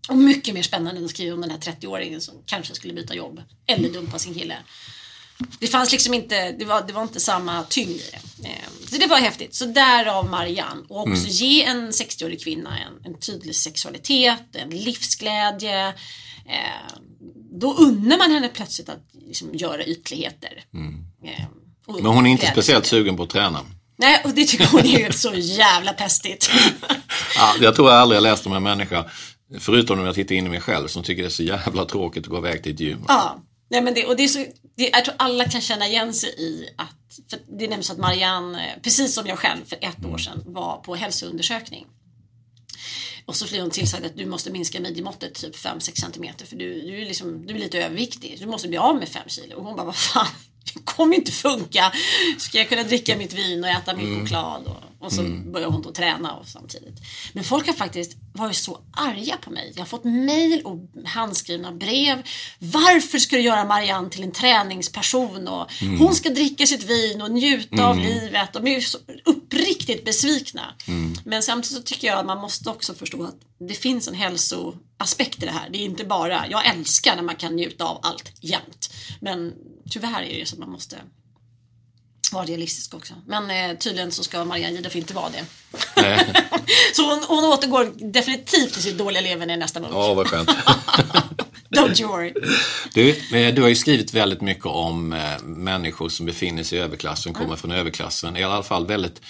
[0.09, 3.15] Och mycket mer spännande än att skriva om den här 30-åringen som kanske skulle byta
[3.15, 4.57] jobb eller dumpa sin kille.
[5.59, 8.47] Det fanns liksom inte, det var, det var inte samma tyngd i det.
[8.49, 9.55] Eh, Så det var häftigt.
[9.55, 10.81] Så därav Marianne.
[10.89, 15.87] Och också ge en 60-årig kvinna en, en tydlig sexualitet, en livsglädje.
[16.45, 16.93] Eh,
[17.51, 20.63] då unnar man henne plötsligt att liksom göra ytligheter.
[21.23, 21.45] Eh,
[21.87, 23.59] och Men hon är inte speciellt sugen på att träna.
[23.97, 26.51] Nej, och det tycker hon är så jävla pestigt.
[27.35, 29.05] Ja, jag tror jag aldrig har läst om en människa,
[29.59, 32.23] förutom när jag tittar in i mig själv, som tycker det är så jävla tråkigt
[32.23, 33.05] att gå iväg till ett gym.
[33.07, 34.45] Ja, nej men det, och det är så,
[34.77, 36.95] det, jag tror alla kan känna igen sig i att,
[37.29, 40.77] det är nämligen så att Marianne, precis som jag själv för ett år sedan, var
[40.77, 41.85] på hälsoundersökning.
[43.25, 46.81] Och så blir hon tillsagd att du måste minska midjemåttet typ 5-6 centimeter för du,
[46.81, 48.37] du, är liksom, du är lite överviktig.
[48.39, 49.55] Du måste bli av med 5 kilo.
[49.55, 50.27] Och hon bara, vad fan,
[50.83, 51.93] kommer inte funka.
[52.37, 54.63] Ska jag kunna dricka mitt vin och äta min choklad?
[54.67, 56.95] Och, och så börjar hon då träna och samtidigt.
[57.33, 59.71] Men folk har faktiskt varit så arga på mig.
[59.75, 62.23] Jag har fått mejl och handskrivna brev.
[62.59, 65.47] Varför ska du göra Marianne till en träningsperson?
[65.47, 68.53] Och Hon ska dricka sitt vin och njuta av livet.
[68.53, 70.61] De är ju så uppriktigt besvikna.
[71.25, 73.35] Men samtidigt så tycker jag att man måste också förstå att
[73.67, 74.90] det finns en hälsoaspekt
[75.43, 75.69] i det här.
[75.69, 78.93] Det är inte bara, jag älskar när man kan njuta av allt jämt.
[79.19, 79.53] Men
[79.89, 80.97] tyvärr är det så att man måste
[82.31, 83.13] vara realistisk också.
[83.27, 85.45] Men eh, tydligen så ska Marianne Jihdoff inte vara det.
[86.93, 89.89] så hon, hon återgår definitivt till sitt dåliga leverne i nästa bok.
[89.93, 90.49] Ja, vad skönt.
[91.69, 92.33] Don't you worry.
[92.93, 96.81] Du, eh, du har ju skrivit väldigt mycket om eh, människor som befinner sig i
[96.81, 98.37] överklassen, kommer från överklassen.
[98.37, 99.21] I alla fall väldigt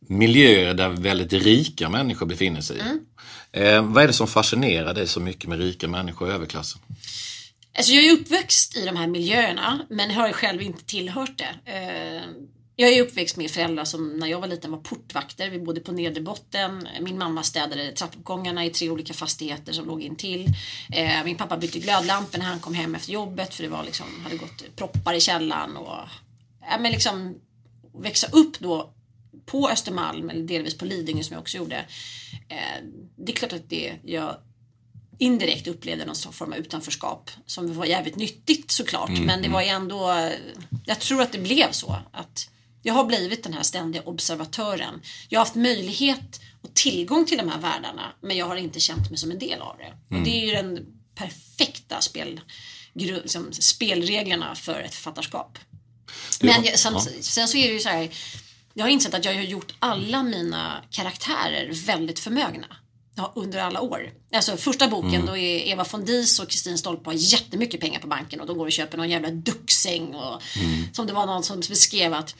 [0.00, 2.80] miljöer där väldigt rika människor befinner sig i.
[3.52, 6.80] Eh, vad är det som fascinerar dig så mycket med rika människor i överklassen?
[7.76, 11.72] Alltså jag är uppväxt i de här miljöerna men har själv inte tillhört det.
[11.72, 12.22] Eh,
[12.80, 15.50] Jag är uppväxt med föräldrar som när jag var liten var portvakter.
[15.50, 16.88] Vi bodde på nederbotten.
[17.00, 20.46] Min mamma städade trappuppgångarna i tre olika fastigheter som låg intill.
[20.92, 24.06] Eh, Min pappa bytte glödlampor när han kom hem efter jobbet för det var liksom,
[24.24, 25.76] hade gått proppar i källaren.
[25.76, 25.98] Och,
[26.70, 27.34] ja, men liksom,
[28.02, 28.90] växa upp då
[29.50, 31.76] på Östermalm eller delvis på Lidingö som jag också gjorde.
[32.48, 32.84] Eh,
[33.16, 34.36] det är klart att det jag
[35.18, 39.10] indirekt upplevde någon form av utanförskap som var jävligt nyttigt såklart.
[39.10, 40.30] Men det var ju ändå,
[40.84, 42.50] jag tror att det blev så att
[42.82, 45.02] jag har blivit den här ständiga observatören.
[45.28, 49.10] Jag har haft möjlighet och tillgång till de här världarna men jag har inte känt
[49.10, 50.16] mig som en del av det.
[50.16, 52.40] Och det är ju den perfekta spel,
[52.94, 55.58] liksom, spelreglerna för ett författarskap.
[56.40, 58.10] Men jag, sen, sen så är det ju så här,
[58.78, 62.66] jag har insett att jag har gjort alla mina karaktärer väldigt förmögna.
[63.34, 64.10] under alla år.
[64.32, 68.06] Alltså första boken då är Eva von Dies och Kristin Stolpe har jättemycket pengar på
[68.06, 70.42] banken och de går och köper någon jävla ducksäng och
[70.92, 72.36] som det var någon som beskrev att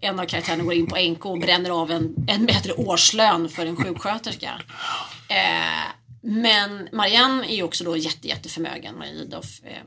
[0.00, 3.66] en av karaktärerna går in på NK och bränner av en, en bättre årslön för
[3.66, 4.62] en sjuksköterska.
[5.28, 9.60] Eh, men Marianne är ju också då jätte, jätteförmögen, Marie Nidhoff.
[9.64, 9.82] Eh.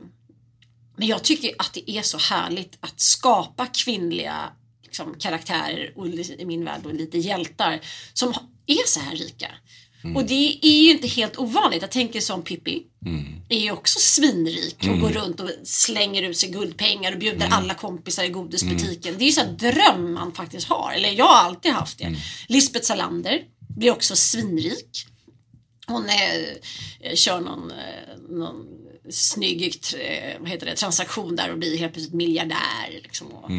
[0.96, 4.50] Men jag tycker att det är så härligt att skapa kvinnliga
[4.98, 7.80] liksom, karaktärer och i min värld då lite hjältar
[8.12, 8.34] som
[8.66, 9.50] är så här rika.
[10.14, 11.82] Och det är ju inte helt ovanligt.
[11.82, 12.82] Jag tänker som Pippi.
[13.48, 17.74] Är ju också svinrik och går runt och slänger ut sig guldpengar och bjuder alla
[17.74, 19.14] kompisar i godisbutiken.
[19.18, 20.92] Det är ju så här dröm man faktiskt har.
[20.92, 22.16] Eller jag har alltid haft det.
[22.48, 23.42] Lisbeth Salander
[23.76, 25.06] blir också svinrik.
[25.86, 28.66] Hon eh, kör någon, eh, någon
[29.10, 33.00] snygg eh, vad heter det, transaktion där och blir helt plötsligt miljardär.
[33.02, 33.50] Liksom, och,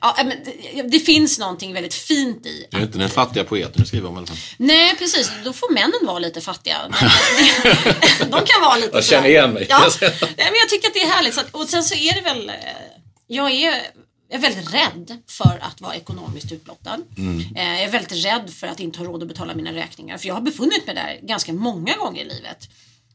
[0.00, 3.72] ja, men det, det finns någonting väldigt fint i Det är inte den fattiga poeten
[3.76, 4.36] du skriver om i alla fall.
[4.56, 6.76] Nej precis, då får männen vara lite fattiga.
[8.18, 9.90] De kan vara lite Jag känner igen mig, Ja.
[10.00, 11.34] Nej, men jag tycker att det är härligt.
[11.34, 12.54] Så att, och sen så är det väl, eh,
[13.26, 13.70] jag är,
[14.28, 16.98] jag är väldigt rädd för att vara ekonomiskt utblottad.
[17.18, 17.40] Mm.
[17.56, 20.18] Eh, Jag är väldigt rädd för att inte ha råd att betala mina räkningar.
[20.18, 22.68] För jag har befunnit mig där ganska många gånger i livet.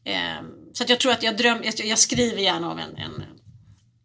[0.04, 3.22] Eh, Så att jag tror att jag drömmer, jag, skriver gärna av en, en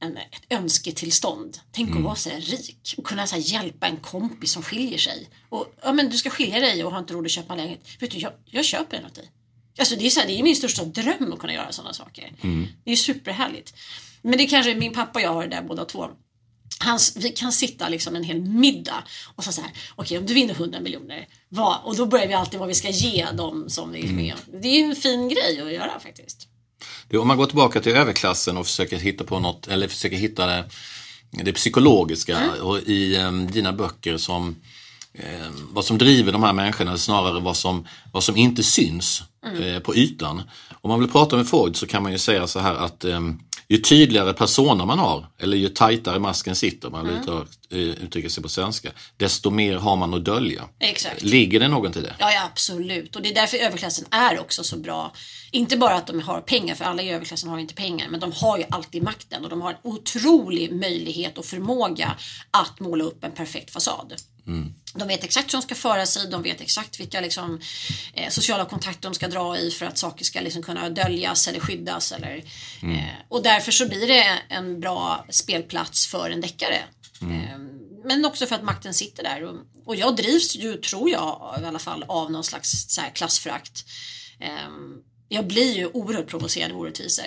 [0.01, 1.57] en, ett önsketillstånd.
[1.71, 1.97] Tänk Mm.
[2.01, 5.29] att vara så här rik och kunna så hjälpa en kompis som skiljer sig.
[5.49, 7.87] Och, ja, men du ska skilja dig och har inte råd att köpa en lägenhet.
[7.99, 9.31] Vet du, jag, jag köper en åt dig.
[9.79, 12.33] Alltså, det, är så här, det är min största dröm att kunna göra sådana saker.
[12.41, 12.67] Mm.
[12.83, 13.73] Det är superhärligt.
[14.21, 16.07] Men det kanske min pappa och jag har det där båda två.
[16.79, 19.03] Hans, vi kan sitta liksom en hel middag
[19.35, 21.77] och så, så här, okej om du vinner 100 miljoner, vad?
[21.83, 24.33] Och då börjar vi alltid vad vi ska ge dem som vi är med.
[24.61, 26.47] Det är ju en fin grej att göra faktiskt.
[27.09, 30.45] Du, om man går tillbaka till överklassen och försöker hitta på något, eller försöker hitta
[30.45, 30.63] det,
[31.31, 32.61] det psykologiska Mm.
[32.61, 34.55] och i eh, dina böcker som
[35.13, 39.63] eh, vad som driver de här människorna, snarare vad som, vad som inte syns Mm.
[39.63, 40.41] eh, på ytan.
[40.81, 43.19] Om man vill prata med Freud så kan man ju säga så här att eh,
[43.71, 47.47] ju tydligare personer man har, eller ju tajtare masken sitter, man Mm.
[47.71, 50.63] eh, uttrycka sig på svenska, desto mer har man att dölja.
[50.79, 51.21] Exakt.
[51.23, 52.15] Ligger det något i det?
[52.19, 53.15] Ja, ja, absolut.
[53.15, 55.13] Och det är därför överklassen är också så bra.
[55.51, 58.31] Inte bara att de har pengar, för alla i överklassen har inte pengar, men de
[58.31, 62.15] har ju alltid makten och de har en otrolig möjlighet och förmåga
[62.51, 64.13] att måla upp en perfekt fasad.
[64.93, 67.59] De vet exakt hur de ska föra sig, de vet exakt vilka liksom,
[68.13, 71.59] eh, sociala kontakter de ska dra i för att saker ska liksom kunna döljas eller
[71.59, 72.11] skyddas.
[72.11, 72.37] Eller,
[72.83, 76.83] eh, och därför så blir det en bra spelplats för en deckare.
[77.21, 77.57] Eh,
[78.05, 79.43] men också för att makten sitter där.
[79.43, 83.85] Och, och jag drivs ju, tror jag i alla fall, av någon slags så klassförakt.
[84.39, 84.95] Ehm,
[85.27, 87.25] jag blir ju oerhört provocerad av orättvisor.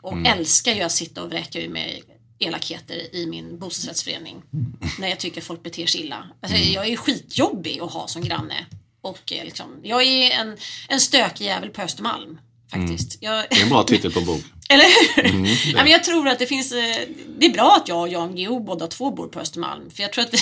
[0.00, 2.02] Och älskar ju att sitta och vräka ur mig
[2.38, 4.42] elakheter i min bostadsrättsförening.
[4.98, 6.28] När jag tycker folk beter sig illa.
[6.40, 8.66] Alltså, jag är skitjobbig att ha som granne.
[9.00, 10.56] Och eh, liksom, jag är en,
[10.88, 12.38] en stökig jävel på Östermalm.
[12.70, 13.18] Faktiskt.
[13.20, 14.42] Jag, Det är en bra titel på en bok.
[14.68, 14.84] eller
[15.22, 15.74] hur?
[15.76, 16.96] ja, men jag tror att det finns, eh,
[17.38, 19.90] det är bra att jag och Jan Guillou båda två bor på Östermalm.
[19.90, 20.38] För jag tror att vi,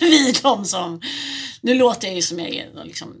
[0.00, 1.00] vi är de som,
[1.60, 3.16] nu låter jag ju som jag är liksom,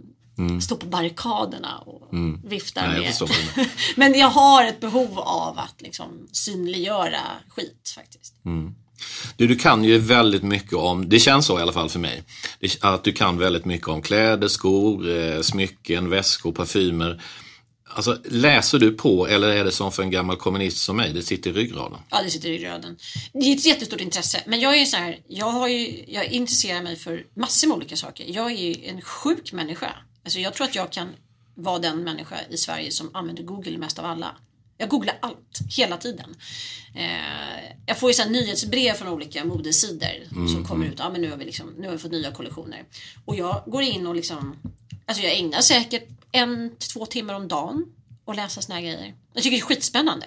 [0.62, 2.08] står på barrikaderna och
[2.44, 3.38] viftar Nej, jag med.
[3.56, 3.70] menar.
[3.96, 8.34] men jag har ett behov av att liksom synliggöra skit faktiskt.
[9.36, 12.22] Du, du kan ju väldigt mycket om, det känns så i alla fall för mig,
[12.80, 17.22] att du kan väldigt mycket om kläder, skor, eh, smycken, väskor, parfymer.
[17.94, 21.22] Alltså, läser du på eller är det som för en gammal kommunist som mig, det
[21.22, 21.98] sitter i ryggraden?
[22.10, 22.96] Ja, det sitter i röden.
[23.32, 24.42] Det är ett jättestort intresse.
[24.46, 27.76] Men jag är ju så här, jag, har ju, jag intresserar mig för massor med
[27.76, 28.24] olika saker.
[28.28, 29.90] Jag är ju en sjuk människa.
[30.24, 31.08] Alltså jag tror att jag kan
[31.54, 34.36] vara den människa i Sverige som använder Google mest av alla.
[34.78, 36.36] Jag googlar allt, hela tiden.
[36.94, 40.98] Eh, jag får ju så här nyhetsbrev från olika modesidor som kommer ut.
[40.98, 42.84] Ja, men nu har, vi liksom, nu har vi fått nya kollektioner.
[43.24, 44.56] Och jag går in och liksom,
[45.06, 47.84] alltså jag ägnar säkert en till två timmar om dagen
[48.24, 49.14] och läsa såna här grejer.
[49.32, 50.26] Jag tycker det är skitspännande.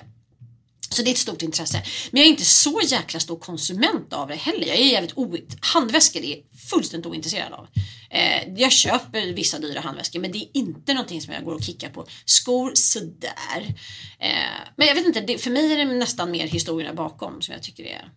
[0.96, 1.84] Så det är ett stort intresse.
[2.12, 4.68] Men jag är inte så jäkla stor konsument av det heller.
[4.68, 5.38] Jag är jävligt o...
[5.60, 6.38] Handväskor är
[6.70, 7.68] fullständigt ointresserad av.
[8.10, 11.64] Eh, jag köper vissa dyra handväskor men det är inte någonting som jag går och
[11.64, 12.06] kickar på.
[12.26, 13.76] Skor, sådär.
[14.20, 14.30] Eh,
[14.76, 17.64] men jag vet inte, det, för mig är det nästan mer historierna bakom som jag
[17.64, 18.12] tycker är...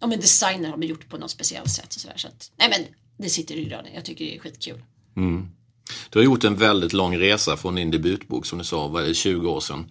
[0.00, 2.16] Om en designer har man gjort på något speciellt sätt och sådär.
[2.16, 2.80] Så att, nej men
[3.18, 3.94] det sitter i ryggraden.
[3.94, 4.82] Jag tycker det är skitkul.
[5.16, 5.48] Mm.
[6.10, 9.08] Du har gjort en väldigt lång resa från din debutbok som du sa, vad är
[9.08, 9.90] det, 20 år sedan.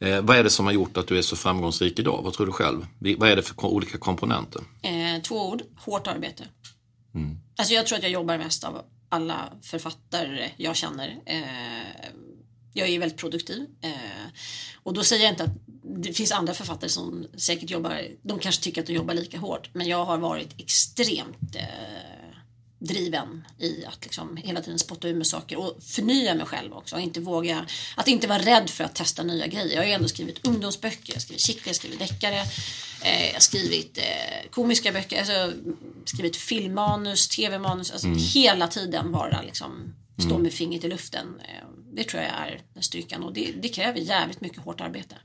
[0.00, 2.22] Eh, vad är det som har gjort att du är så framgångsrik idag?
[2.22, 2.86] Vad tror du själv?
[3.18, 4.62] Vad är det för olika komponenter?
[4.82, 6.44] Eh, två ord, hårt arbete.
[7.56, 11.16] Alltså jag tror att jag jobbar mest av alla författare jag känner.
[11.26, 11.40] Eh,
[12.72, 13.66] jag är väldigt produktiv.
[13.82, 13.90] Eh,
[14.82, 18.62] och då säger jag inte att det finns andra författare som säkert jobbar, de kanske
[18.62, 19.70] tycker att de jobbar lika hårt.
[19.72, 22.19] Men jag har varit extremt eh,
[22.80, 26.96] driven i att liksom hela tiden spotta ur med saker och förnya mig själv också.
[26.96, 27.66] Och inte våga,
[27.96, 29.74] att inte vara rädd för att testa nya grejer.
[29.74, 32.40] Jag har ju ändå skrivit ungdomsböcker, jag skrivit chick, jag skrivit deckare,
[33.02, 35.52] eh, jag har skrivit eh, komiska böcker, alltså,
[36.04, 37.90] skrivit filmmanus, tv-manus.
[37.90, 41.40] Alltså hela tiden bara liksom stå med fingret i luften.
[41.40, 45.16] Eh, det tror jag är den styrkan och det, det kräver jävligt mycket hårt arbete.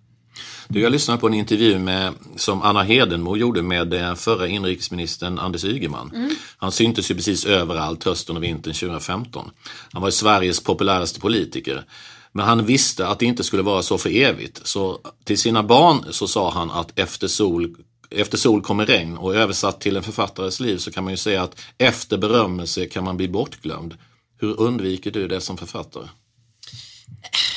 [0.68, 5.40] Du, jag lyssnade på en intervju med, som Anna Hedenmo gjorde med eh, förra inrikesministern
[5.40, 6.30] Anders Ygeman.
[6.58, 9.52] Han syntes ju precis överallt hösten och vintern 2015.
[9.92, 11.84] Han var Sveriges populäraste politiker.
[12.32, 14.68] Men han visste att det inte skulle vara så för evigt.
[14.68, 17.76] Så till sina barn så sa han att efter sol,
[18.10, 19.18] efter sol kommer regn.
[19.18, 23.04] Och översatt till en författares liv så kan man ju säga att efter berömmelse kan
[23.04, 23.98] man bli bortglömd.
[24.40, 26.08] Hur undviker du det som författare?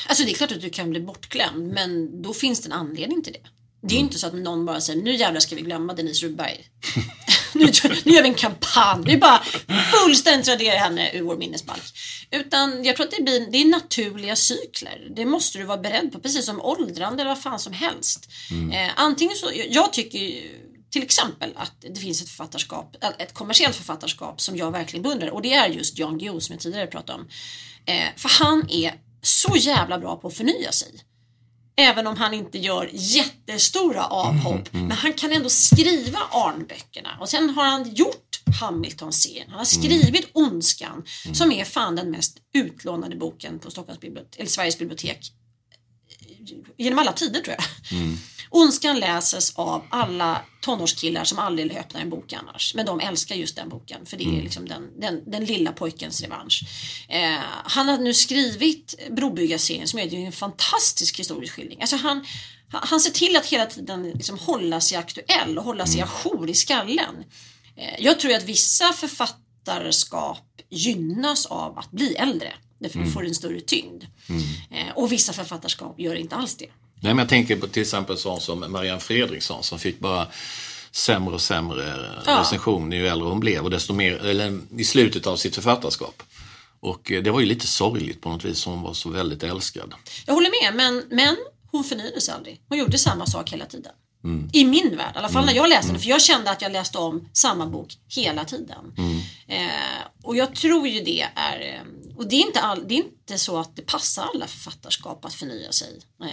[0.06, 3.22] Alltså det är klart att du kan bli bortglömd men då finns det en anledning
[3.22, 3.48] till det.
[3.82, 6.26] Det är ju inte så att någon bara säger nu jävlar ska vi glömma Denise
[6.26, 6.64] Rubberg.
[7.54, 7.72] nu,
[8.04, 9.04] nu gör vi en kampanj.
[9.06, 9.42] Vi bara
[9.92, 11.82] fullständigt raderar henne ur vår minnesbalk.
[12.30, 15.08] Utan jag tror att det, blir, det är naturliga cykler.
[15.16, 16.20] Det måste du vara beredd på.
[16.20, 18.28] Precis som åldrande eller vad fan som helst.
[18.72, 23.76] Eh, antingen så, jag tycker ju till exempel att det finns ett författarskap, ett kommersiellt
[23.76, 27.18] författarskap som jag verkligen beundrar och det är just Jan Guillou som jag tidigare pratade
[27.18, 27.28] om.
[27.86, 28.94] Eh, för han är
[29.28, 31.00] så jävla bra på att förnya sig.
[31.76, 34.72] Även om han inte gör jättestora avhopp.
[34.72, 37.18] Men han kan ändå skriva Arnböckerna.
[37.20, 39.48] Och sen har han gjort Hamilton-serien.
[39.48, 41.04] Han har skrivit Ondskan.
[41.32, 45.32] Som är fan den mest utlånade boken på Stockholms bibliotek, eller Sveriges bibliotek.
[46.76, 47.64] Genom alla tider tror jag.
[48.50, 52.74] Ondskan läses av alla tonårskillar som aldrig öppnar en bok annars.
[52.74, 56.20] Men de älskar just den boken för det är liksom den, den, den lilla pojkens
[56.20, 56.62] revansch.
[57.08, 61.80] Eh, han har nu skrivit Brobyggarserien som är en fantastisk historisk skildring.
[61.80, 62.26] Alltså han,
[62.68, 66.54] han ser till att hela tiden liksom hålla sig aktuell och hålla sig ajour i
[66.54, 67.24] skallen.
[67.76, 72.52] Eh, jag tror att vissa författarskap gynnas av att bli äldre.
[72.78, 74.04] Därför du får en större tyngd.
[74.70, 76.68] Eh, och vissa författarskap gör inte alls det.
[77.00, 80.26] Nej, men jag tänker på till exempel sån som Marianne Fredriksson som fick bara
[80.90, 82.40] sämre och sämre Ja.
[82.40, 86.22] recensioner ju äldre hon blev och desto mer, eller i slutet av sitt författarskap.
[86.80, 89.94] Och eh, det var ju lite sorgligt på något vis, hon var så väldigt älskad.
[90.26, 91.36] Jag håller med, men, men
[91.70, 92.60] hon förnyade sig aldrig.
[92.68, 93.92] Hon gjorde samma sak hela tiden.
[94.52, 96.00] I min värld, i alla fall när jag läste den.
[96.00, 98.94] För jag kände att jag läste om samma bok hela tiden.
[99.48, 99.66] Eh,
[100.22, 103.38] och jag tror ju det är, eh, och det är, inte all, det är inte
[103.38, 105.98] så att det passar alla författarskap att förnya sig.
[106.22, 106.28] Eh,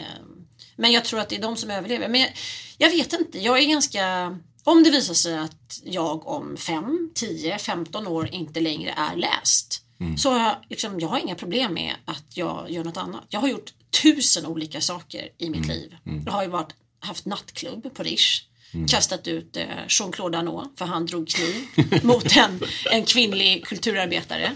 [0.75, 2.09] men jag tror att det är de som överlever.
[2.09, 2.31] Men jag,
[2.77, 7.57] jag vet inte, jag är ganska om det visar sig att jag om 5, 10,
[7.57, 9.81] 15 år inte längre är läst.
[10.17, 13.25] Så har jag, liksom, jag har inga problem med att jag gör något annat.
[13.29, 15.95] Jag har gjort tusen olika saker i mitt liv.
[16.25, 18.43] Jag har ju varit, haft nattklubb på Riche.
[18.87, 21.55] Kastat ut eh, Jean-Claude Arnault för han drog kniv
[22.03, 22.59] mot en,
[22.91, 24.51] en kvinnlig kulturarbetare.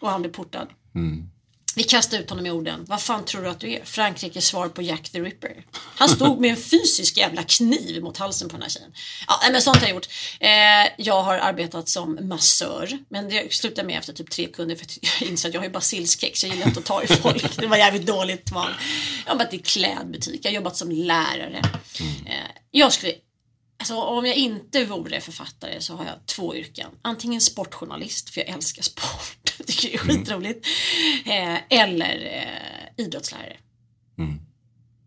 [0.00, 0.68] Och han blev portad.
[1.78, 2.84] Vi kastade ut honom i orden.
[2.88, 3.84] Vad fan tror du att du är?
[3.84, 5.64] Frankrikes svar på Jack the Ripper.
[5.72, 8.92] Han stod med en fysisk jävla kniv mot halsen på den här tjejen.
[9.26, 10.08] Ja, men sånt har jag gjort.
[10.40, 10.50] Eh,
[10.96, 12.98] jag har arbetat som massör.
[13.08, 14.86] Men det slutade med efter typ tre kunder för
[15.20, 17.56] jag insåg att jag har ju basilskräck så jag gillar inte att ta i folk.
[17.56, 18.70] Det var jävligt dåligt val.
[19.24, 20.40] Jag har jobbat i klädbutik.
[20.44, 21.62] Jag har jobbat som lärare.
[22.26, 22.34] Eh,
[22.70, 23.12] jag skulle
[23.80, 26.90] Alltså, om jag inte vore författare så har jag två yrken.
[27.02, 29.54] Antingen sportjournalist, för jag älskar sport.
[29.58, 30.66] Jag tycker det är skitroligt.
[31.26, 32.26] Eh, eller
[32.96, 33.56] eh, idrottslärare.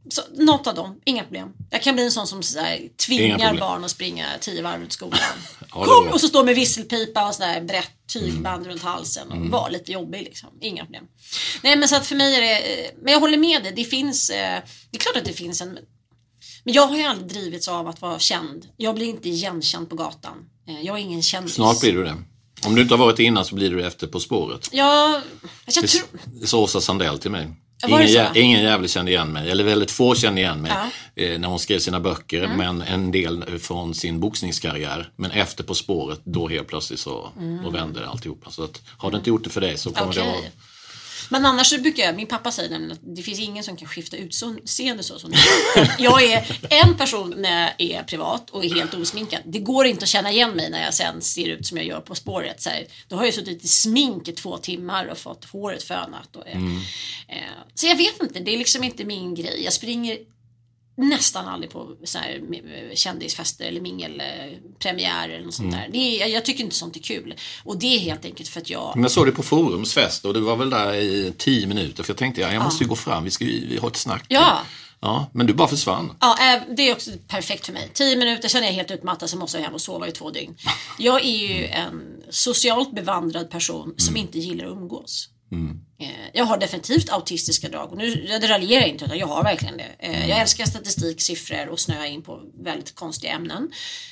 [0.09, 1.53] Så, något av dem, inga problem.
[1.69, 4.79] Jag kan bli en sån som så här, Inga tvingar barn att springa tio varv
[4.81, 5.19] runt skolan.
[5.73, 6.07] Ja, Kom!
[6.07, 10.23] Och så står med visselpipa och sådär brett tygband runt halsen och var lite jobbig
[10.23, 10.49] liksom.
[10.61, 11.07] Inga problem.
[11.63, 13.73] Nej men så att för mig är det, eh, men jag håller med dig.
[13.75, 15.79] Det finns, eh, det är klart att det finns en
[16.63, 18.67] men jag har ju aldrig drivits av att vara känd.
[18.77, 20.37] Jag blir inte igenkänd på gatan.
[20.67, 21.53] Eh, Jag är ingen kändis.
[21.53, 22.15] Snart blir du det.
[22.65, 24.69] Om du inte har varit det innan så blir du det efter På spåret.
[24.71, 25.21] Jag, alltså
[25.79, 26.07] jag Det tror...
[26.41, 27.47] det sa Åsa Sandell till mig.
[27.83, 30.71] Ja, det Ingen, jä- ingen jävel kände igen mig, eller väldigt få kände igen mig
[30.75, 30.87] Ja.
[31.23, 31.33] Mm.
[31.33, 35.09] eh, när hon skrev sina böcker, men en del från sin boxningskarriär.
[35.15, 37.29] Men efter På spåret, då helt plötsligt så
[37.63, 38.51] då vände det alltihopa.
[38.51, 40.33] Så att, har det inte gjort det för dig så kommer det Mm.
[40.35, 40.47] Okej.
[40.47, 40.53] att...
[41.31, 43.87] Men annars så brukar jag, min pappa säger nämligen att det finns ingen som kan
[43.87, 45.37] skifta utseende så som du.
[46.03, 49.39] Jag är en person när jag är privat och är helt osminkad.
[49.45, 52.01] Det går inte att känna igen mig när jag sen ser ut som jag gör
[52.01, 52.61] på spåret.
[52.61, 56.35] Så här, då har jag suttit i smink i två timmar och fått håret fönat.
[56.35, 56.63] Och, eh,
[57.27, 57.37] eh,
[57.75, 59.63] så jag vet inte, det är liksom inte min grej.
[59.63, 60.17] Jag springer
[61.01, 62.41] nästan aldrig på så här,
[62.95, 65.89] kändisfester eller mingelpremiärer eller något sånt där.
[65.91, 67.33] Det är, jag, tycker inte sånt är kul.
[67.63, 70.25] Och det är helt enkelt för att jag Men jag såg det på Forums fest
[70.25, 72.89] och du var väl där i tio minuter för jag tänkte ja, jag måste ju
[72.89, 74.25] gå fram, vi ska vi har ett snack.
[74.27, 74.61] Ja.
[74.99, 75.27] ja.
[75.33, 76.17] Men du bara försvann.
[76.19, 77.89] Ja, det är också perfekt för mig.
[77.93, 80.29] Tio minuter, sen är jag helt utmattad, så måste jag hem och sova i två
[80.29, 80.55] dygn.
[80.97, 85.29] Jag är ju en socialt bevandrad person som inte gillar att umgås.
[85.51, 85.59] Eh,
[86.33, 89.91] Jag har definitivt autistiska drag och nu jag raljerar inte utan jag har verkligen det.
[89.99, 93.71] Eh, Jag älskar statistik, siffror och snöa in på väldigt konstiga ämnen.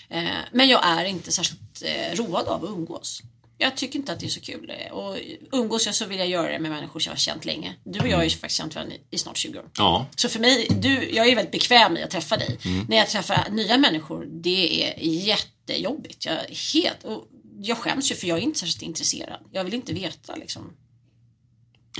[0.10, 3.22] Eh, Men jag är inte särskilt eh, road av att umgås.
[3.62, 4.74] Jag tycker inte att det är så kul.
[4.86, 5.18] Eh, Och
[5.52, 7.76] umgås jag så vill jag göra det med människor som jag har känt länge.
[7.84, 9.66] Du och jag har ju faktiskt känt varandra i- snart 20 år.
[9.78, 10.06] Ja.
[10.16, 12.58] Så för mig, du, jag är väldigt bekväm i att träffa dig.
[12.90, 16.26] När jag träffar nya människor, det är jättejobbigt.
[16.26, 16.38] Jag
[16.74, 17.28] helt, och
[17.62, 19.40] jag skäms ju för jag är inte särskilt intresserad.
[19.52, 20.74] Jag vill inte veta liksom.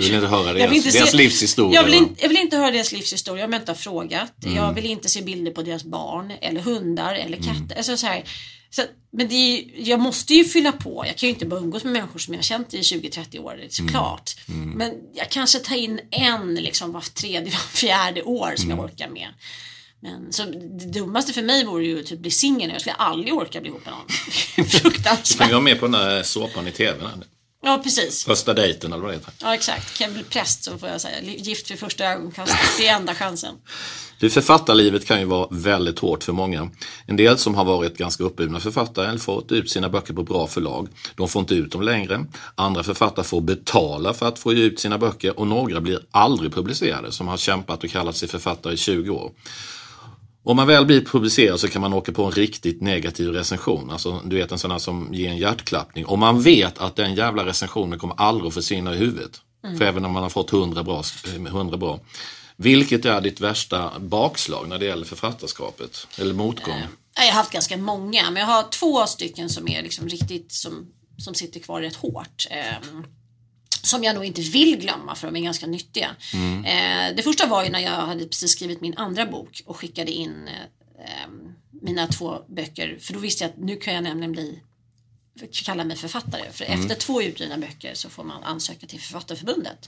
[0.04, 1.76] Du vill inte höra deras, inte deras se- livshistoria?
[1.80, 4.34] Jag vill, inte, jag vill inte höra deras livshistoria om jag inte har frågat.
[4.56, 7.78] Jag vill inte se bilder på deras barn eller hundar eller katter.
[7.78, 8.24] Alltså så här,
[8.70, 8.82] så,
[9.12, 11.04] men det är, ju- jag måste ju fylla på.
[11.08, 13.62] Jag kan ju inte bara umgås med människor som jag har känt i 20-30 år
[13.70, 14.36] såklart.
[14.76, 19.10] Men jag kanske tar in en liksom var tredje, var fjärde år som jag orkar
[19.10, 19.28] med.
[20.02, 20.44] Men så
[20.80, 22.70] det dummaste för mig vore ju att typ bli singel.
[22.72, 24.08] Jag skulle aldrig orka bli ihop med någon.
[24.56, 25.48] Kan Fruktansvärt.
[25.50, 27.04] vi vara med på den där såpan i tv?
[27.62, 28.24] Ja, precis.
[28.24, 29.34] Första dejten eller vad det heter.
[29.42, 29.98] Ja, exakt.
[29.98, 31.22] Kan jag bli präst så får jag säga.
[31.22, 32.58] Gift vid första ögonkastet.
[32.78, 33.56] Det är enda chansen.
[34.20, 36.70] Du, författarlivet kan ju vara väldigt hårt för många.
[37.06, 40.88] En del som har varit ganska uppburna författare fått ut sina böcker på bra förlag,
[41.16, 42.26] de får inte ut dem längre.
[42.56, 47.12] Andra författare får betala för att få ut sina böcker och några blir aldrig publicerade
[47.12, 49.32] som har kämpat och kallat sig författare i 20 år.
[50.50, 53.92] Om man väl blir publicerad så kan man åka på en riktigt negativ recension.
[53.92, 56.06] Alltså, du vet en sån här som ger en hjärtklappning.
[56.06, 59.42] Och man vet att den jävla recensionen kommer aldrig att försvinna i huvudet.
[59.78, 61.04] För även om man har fått 100 bra,
[61.48, 62.00] 100 bra.
[62.56, 66.08] Vilket är ditt värsta bakslag när det gäller författarskapet?
[66.18, 66.84] Eller motgång?
[67.16, 70.88] Jag har haft ganska många, men jag har två stycken som är liksom riktigt som,
[71.18, 72.48] som sitter kvar rätt hårt.
[73.90, 76.16] Som jag nog inte vill glömma för de är ganska nyttiga.
[76.66, 80.12] Eh, det första var ju när jag hade precis skrivit min andra bok och skickade
[80.12, 82.98] in eh, ehm, mina två böcker.
[83.02, 84.60] För då visste jag att nu kan jag nämligen bli
[85.52, 86.52] kalla mig författare.
[86.52, 89.88] För efter två utgivna böcker så får man ansöka till Författarförbundet.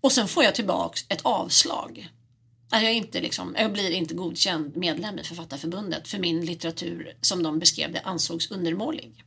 [0.00, 2.08] Och sen får jag tillbaks ett avslag.
[2.72, 7.58] Jag, inte liksom, jag blir inte godkänd medlem i Författarförbundet för min litteratur som de
[7.58, 9.24] beskrev det ansågs undermålig.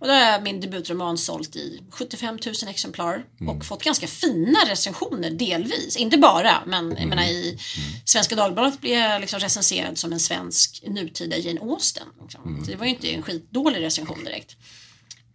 [0.00, 4.58] Och då har jag min debutroman sålt i 75 000 exemplar och fått ganska fina
[4.66, 5.96] recensioner delvis.
[5.96, 7.58] Inte bara, men jag menar, i
[8.04, 12.06] Svenska Dagbladet blev jag liksom recenserad som en svensk nutida Jane Austen.
[12.22, 12.64] Liksom.
[12.64, 14.56] Så det var ju inte en skitdålig recension direkt.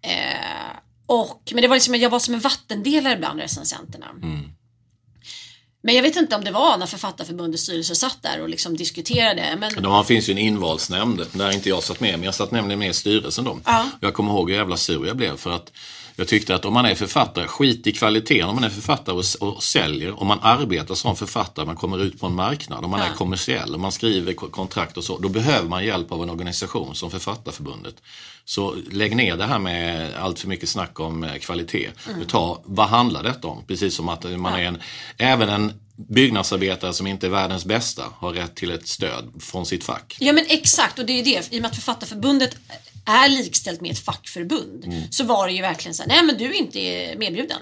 [0.02, 4.08] Eh, och, men det var liksom, jag var som en vattendelare bland recensenterna.
[5.82, 9.58] Men jag vet inte om det var när Författarförbundets styrelse satt där och liksom diskuterade.
[9.60, 12.80] Men De finns ju en invalsnämnd där inte jag satt med, men jag satt nämligen
[12.80, 13.60] med i styrelsen då.
[13.66, 13.90] Ja.
[14.00, 15.72] Jag kommer ihåg hur jävla sur jag blev för att
[16.20, 18.50] jag tyckte att om man är författare, skit i kvaliteten.
[18.50, 22.20] Om man är författare och, och säljer, om man arbetar som författare, man kommer ut
[22.20, 25.30] på en marknad, om man är kommersiell, om man skriver ko- kontrakt och så, då
[25.30, 27.96] behöver man hjälp av en organisation som Författarförbundet.
[28.46, 31.90] Så lägg ner det här med allt för mycket snack om eh, kvalitet.
[32.28, 33.64] Ta, vad handlar detta om?
[33.68, 34.78] Precis som att man är en,
[35.18, 39.84] även en byggnadsarbetare som inte är världens bästa har rätt till ett stöd från sitt
[39.84, 40.18] fack.
[40.20, 41.54] Ja men exakt och det är det.
[41.54, 42.56] I och med att Författarförbundet
[43.10, 46.46] är likställt med ett fackförbund så var det ju verkligen så här, nej men du
[46.46, 47.60] är inte medbjuden.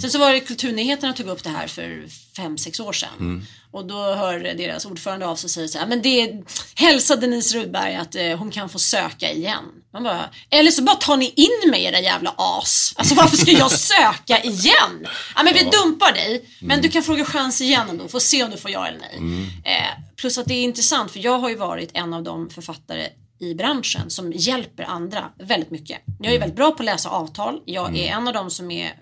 [0.00, 2.04] Sen så var det Kulturnyheterna tog upp det här för
[2.36, 3.46] fem sex år sedan.
[3.70, 6.44] Och då hör deras ordförande av sig och säger så här, men det är,
[6.74, 9.64] hälsa Denise Rudberg att eh, hon kan få söka igen.
[9.92, 12.92] Man bara, eller så bara tar ni in mig era jävla as.
[12.96, 15.06] Alltså varför ska jag söka igen?
[15.36, 18.50] Ja men vi dumpar dig, men du kan fråga chans igen ändå, får se om
[18.50, 19.46] du får ja eller nej.
[19.64, 23.08] Eh, plus att det är intressant för jag har ju varit en av de författare
[23.40, 25.98] i branschen som hjälper andra väldigt mycket.
[26.20, 27.60] Jag är väldigt bra på att läsa avtal.
[27.64, 28.94] Jag är en av de som är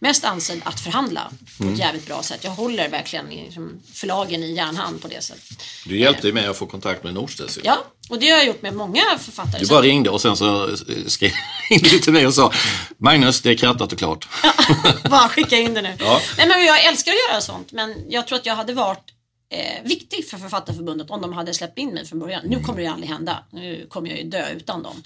[0.00, 2.44] mest ansedd att förhandla på ett jävligt bra sätt.
[2.44, 5.62] Jag håller verkligen liksom, förlagen i järnhand på det sättet.
[5.86, 7.58] Du hjälpte ju mig att få kontakt med Norstedts.
[7.64, 9.60] Ja, och det har jag gjort med många författare.
[9.60, 10.74] Du bara ringde och sen så eh,
[11.06, 11.30] skrev
[11.70, 12.52] du till mig och sa
[12.98, 14.28] Magnus, det är krattat och klart.
[15.10, 15.96] Bara skicka in det nu.
[15.98, 16.20] Ja.
[16.36, 19.04] Nej, men jag älskar att göra sånt men jag tror att jag hade varit
[19.50, 22.42] eh, viktig för Författarförbundet om de hade släppt in mig från början.
[22.46, 23.44] Nu kommer det ju aldrig hända.
[23.50, 25.02] Nu kommer jag ju dö utan dem.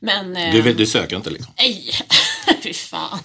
[0.00, 0.36] Men...
[0.36, 1.52] Eh, Du, vet- du söker inte liksom.
[1.58, 1.90] Nej,
[2.62, 3.18] fy fan.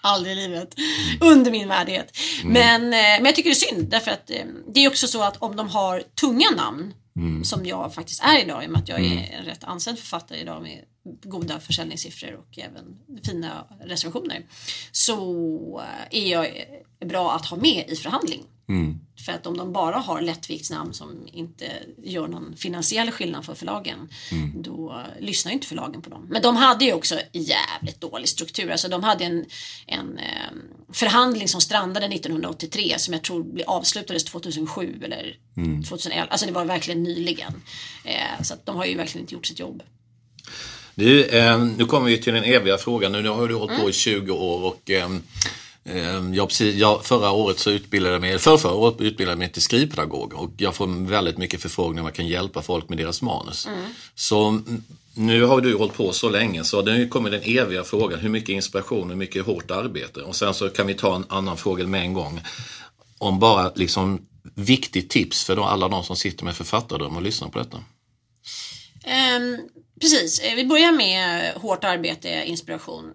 [0.00, 0.74] Aldrig i livet.
[1.20, 2.16] Under min värdighet.
[2.44, 4.36] Men, eh, men jag tycker det är synd därför att eh,
[4.74, 6.94] det är också så att om de har tunga namn
[7.44, 10.38] som jag faktiskt är idag i och med att jag är en rätt ansedd författare
[10.38, 14.46] idag med goda försäljningssiffror och även fina recensioner
[14.92, 18.44] så eh, är jag eh, bra att ha med i förhandling.
[19.24, 21.66] För att om de bara har lättviktsnamn som inte
[22.02, 24.08] gör någon finansiell skillnad för förlagen
[24.54, 26.26] då lyssnar ju inte förlagen på dem.
[26.30, 28.70] Men de hade ju också jävligt dålig struktur.
[28.70, 29.44] Alltså de hade en,
[29.86, 30.50] en eh,
[30.92, 35.36] förhandling som strandade 1983 som jag tror avslutades 2007 eller
[35.88, 36.26] 2011.
[36.30, 37.62] Alltså det var verkligen nyligen.
[38.04, 39.82] Eh, så att de har ju verkligen inte gjort sitt jobb.
[40.94, 43.12] Du, eh, nu kommer vi till den eviga frågan.
[43.12, 43.82] Nu har du hållit Mm.
[43.82, 45.08] på i 20 år och eh,
[46.34, 49.52] jag, precis, jag, förra året så utbildade jag mig, för förra året utbildade jag mig
[49.52, 53.22] till skrivpedagog och jag får väldigt mycket förfrågningar om jag kan hjälpa folk med deras
[53.22, 53.66] manus.
[53.66, 53.80] Mm.
[54.14, 54.82] Så mm,
[55.14, 58.48] nu har du hållit på så länge så nu kommer den eviga frågan, hur mycket
[58.48, 60.20] inspiration, hur mycket hårt arbete?
[60.20, 62.40] Och sen så kan vi ta en annan fråga med en gång.
[63.18, 67.58] Om bara liksom viktigt tips för alla de som sitter med författardröm och lyssnar på
[67.58, 67.78] detta.
[69.04, 69.58] Ehm,
[70.00, 73.14] precis, eh, vi börjar med eh, hårt arbete, inspiration.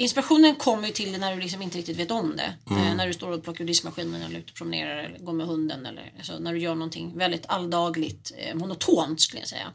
[0.00, 2.54] Inspirationen kommer ju till dig när du liksom inte riktigt vet om det.
[2.70, 5.46] Eh, när du står och plockar ur diskmaskinen eller ute och promenerar eller går med
[5.46, 9.72] hunden eller alltså, när du gör någonting väldigt alldagligt eh, monotont skulle jag säga.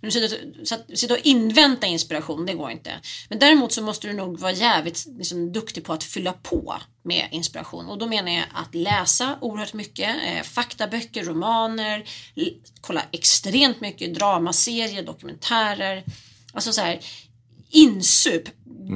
[0.00, 2.92] Men sitter, så att, sitta och invänta inspiration, det går inte.
[3.28, 7.28] Men däremot så måste du nog vara jävligt liksom, duktig på att fylla på med
[7.30, 7.86] inspiration.
[7.86, 12.04] Och då menar jag att läsa oerhört mycket, eh, faktaböcker, romaner,
[12.80, 16.04] kolla extremt mycket dramaserier, dokumentärer.
[16.52, 17.00] Alltså så här,
[17.74, 18.42] insup,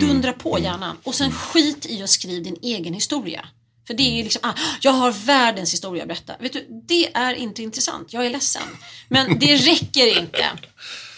[0.00, 3.48] dundra på hjärnan och sen skit i att skriva din egen historia.
[3.86, 6.34] För det är ju liksom, ah, jag har världens historia att berätta.
[6.40, 8.62] Vet du, det är inte intressant, jag är ledsen.
[9.08, 10.44] Men det räcker inte.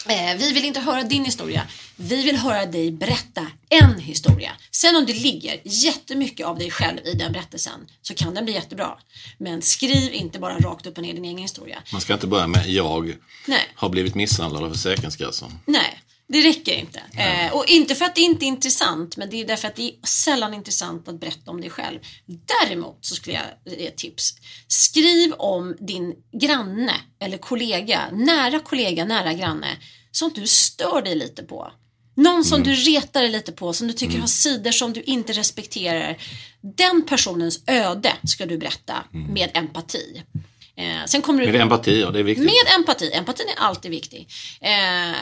[0.07, 1.67] Eh, vi vill inte höra din historia.
[1.97, 4.53] Vi vill höra dig berätta en historia.
[4.71, 8.55] Sen om det ligger jättemycket av dig själv i den berättelsen så kan den bli
[8.55, 8.99] jättebra.
[9.39, 11.83] Men skriv inte bara rakt upp och ner din egen historia.
[11.93, 13.15] Man ska inte börja med jag
[13.47, 13.69] Nej.
[13.75, 15.59] har blivit misshandlad av Försäkringskassan.
[15.67, 16.01] Nej,
[16.33, 17.03] det räcker inte.
[17.17, 19.83] Eh, och inte för att det inte är intressant, men det är därför att det
[19.83, 21.99] är sällan intressant att berätta om dig själv.
[22.27, 24.35] Däremot så skulle jag ge ett tips.
[24.69, 29.77] Skriv om din granne eller kollega, nära kollega, nära granne,
[30.11, 31.73] som du stör dig lite på.
[32.17, 35.33] Någon som du retar dig lite på, som du tycker har sidor som du inte
[35.33, 36.17] respekterar.
[36.77, 40.23] Den personens öde ska du berätta med empati.
[40.77, 41.53] Eh, sen kommer du...
[41.53, 42.45] Med empati, och det är viktigt.
[42.45, 43.13] Med empati.
[43.13, 44.29] Empatin är alltid viktig.
[44.61, 45.17] Eh,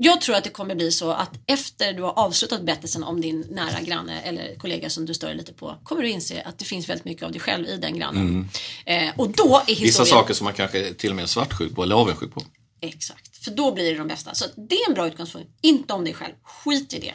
[0.00, 3.46] jag tror att det kommer bli så att efter du har avslutat berättelsen om din
[3.50, 6.88] nära granne eller kollega som du stör lite på kommer du inse att det finns
[6.88, 8.48] väldigt mycket av dig själv i den grannen.
[8.86, 9.82] Eh, och då är historien...
[9.82, 12.42] Vissa saker som man kanske till och med är svartsjuk på eller avundsjuk på.
[12.80, 14.34] Exakt, för då blir det de bästa.
[14.34, 15.48] Så det är en bra utgångspunkt.
[15.62, 16.34] Inte om dig själv.
[16.42, 17.14] Skit i det.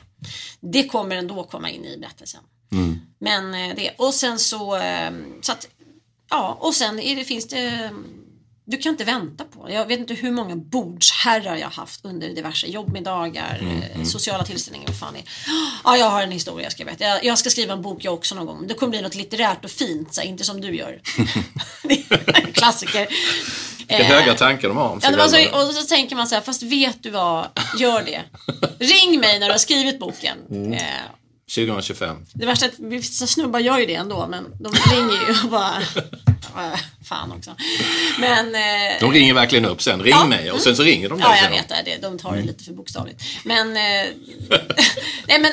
[0.59, 2.41] Det kommer ändå komma in i berättelsen.
[3.19, 5.11] Men eh, det, och sen så, eh,
[5.41, 5.67] så att,
[6.29, 7.91] ja, och sen är det, finns det,
[8.65, 9.71] du kan inte vänta på.
[9.71, 14.87] Jag vet inte hur många bordsherrar jag har haft under diverse jobbmiddagar, eh, sociala tillställningar,
[14.87, 15.23] vad fan är.
[15.83, 17.03] Ja, jag har en historia jag ska berätta.
[17.03, 18.67] Jag, jag ska skriva en bok jag också någon gång.
[18.67, 21.01] Det kommer bli något litterärt och fint, så här, inte som du gör.
[22.33, 23.07] en klassiker.
[23.77, 26.27] Vilka Eh, höga tankar de har om Ja, sig men alltså, och så tänker man
[26.27, 27.47] så här, fast vet du vad,
[27.79, 28.21] gör det.
[28.79, 30.37] Ring mig när du har skrivit boken.
[30.49, 30.73] Mm.
[30.73, 30.79] Eh,
[31.55, 32.25] 2025.
[32.33, 35.49] det värsta är att vissa snubbar gör ju det ändå, men de ringer ju och
[35.49, 35.77] bara,
[36.73, 37.55] "Äh, fan också.
[38.19, 40.25] Men, eh, De ringer verkligen upp sen, ring Ja.
[40.25, 42.41] mig och sen så ringer de dig ja, jag vet det, det, de tar det
[42.41, 43.23] lite för bokstavligt.
[43.45, 44.11] Men, eh,
[45.27, 45.51] nej men,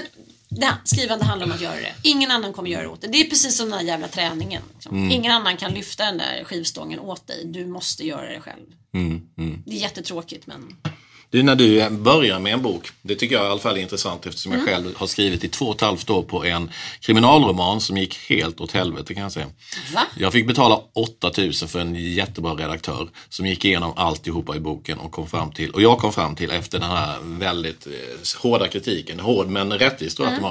[0.48, 1.94] det, skrivande handlar om att göra det.
[2.02, 3.10] Ingen annan kommer göra det åt dig.
[3.10, 4.62] Det är precis som den här jävla träningen.
[4.74, 4.96] Liksom.
[4.96, 5.10] Mm.
[5.10, 7.42] Ingen annan kan lyfta den där skivstången åt dig.
[7.44, 8.66] Du måste göra det själv.
[8.94, 9.22] Mm,
[9.66, 10.76] Det är jättetråkigt men
[11.30, 14.26] Du, när du börjar med en bok, det tycker jag i alla fall är intressant
[14.26, 14.66] eftersom Mm.
[14.66, 16.70] jag själv har skrivit i två och ett halvt år på en
[17.00, 19.46] kriminalroman som gick helt åt helvete kan jag säga.
[19.94, 20.00] Va?
[20.16, 25.12] Jag fick betala 8000 för en jättebra redaktör som gick igenom alltihopa i boken och
[25.12, 27.92] kom fram till, och jag kom fram till efter den här väldigt eh,
[28.42, 30.44] hårda kritiken, hård men rättvis tror jag att det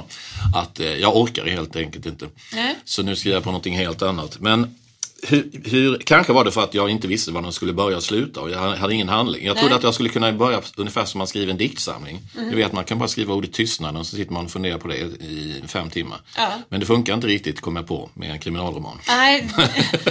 [0.54, 2.28] var, att eh, jag orkar helt enkelt inte.
[2.54, 2.76] Nej.
[2.86, 4.40] Så nu skriver jag på någonting helt annat.
[4.40, 4.76] Men
[5.24, 8.04] hur, hur, kanske var det för att jag inte visste var den skulle börja och
[8.04, 9.46] sluta och jag hade ingen handling.
[9.46, 9.78] Jag trodde Nej.
[9.78, 12.20] att jag skulle kunna börja ungefär som man skriver en diktsamling.
[12.34, 14.88] Du vet, man kan bara skriva ordet tystnad och så sitter man och funderar på
[14.88, 16.22] det i fem timmar.
[16.36, 16.52] Ja.
[16.70, 19.00] Men det funkar inte riktigt, kom jag på, med en kriminalroman.
[19.08, 19.50] Nej,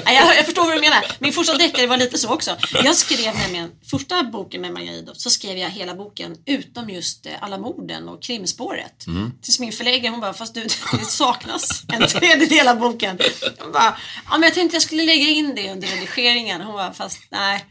[0.04, 1.04] jag, jag förstår vad du menar.
[1.18, 2.56] Min första deckare var lite så också.
[2.84, 7.26] Jag skrev nämligen, första boken med Maria Idolf, så skrev jag hela boken utom just
[7.26, 9.06] eh, alla morden och krimspåret.
[9.42, 13.18] Tills min förläggare hon bara, fast du, det saknas en tredjedel av boken.
[13.58, 16.60] Hon bara, ja men jag tänkte jag skulle lägga in det under redigeringen.
[16.60, 17.64] Hon bara, fast nej.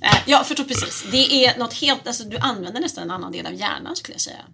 [0.00, 1.04] nej jag förstår precis.
[1.10, 4.20] Det är något helt, alltså du använder nästan en annan del av hjärnan skulle jag
[4.20, 4.44] säga.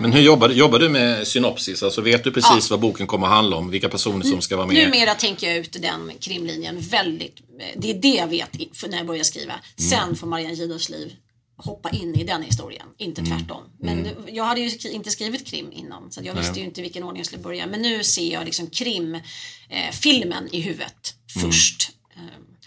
[0.00, 1.82] Men hur jobbar, du- jobbar du med synopsis?
[1.82, 2.66] Alltså vet du precis Ja.
[2.70, 3.70] vad boken kommer att handla om?
[3.70, 4.76] Vilka personer som ska vara med?
[4.90, 7.36] Numera tänker jag ut den krimlinjen väldigt,
[7.76, 8.50] det är det jag vet
[8.88, 9.54] när jag börjar skriva.
[9.90, 11.12] Sen får Marianne Gidolfs liv
[11.56, 13.62] hoppa in i den historien, inte tvärtom.
[13.80, 17.20] Men jag hade ju inte skrivit krim innan så jag visste ju inte vilken ordning
[17.20, 17.66] jag skulle börja.
[17.66, 21.14] Men nu ser jag liksom krimfilmen eh, i huvudet.
[21.40, 21.90] Först.
[22.16, 22.22] Eh,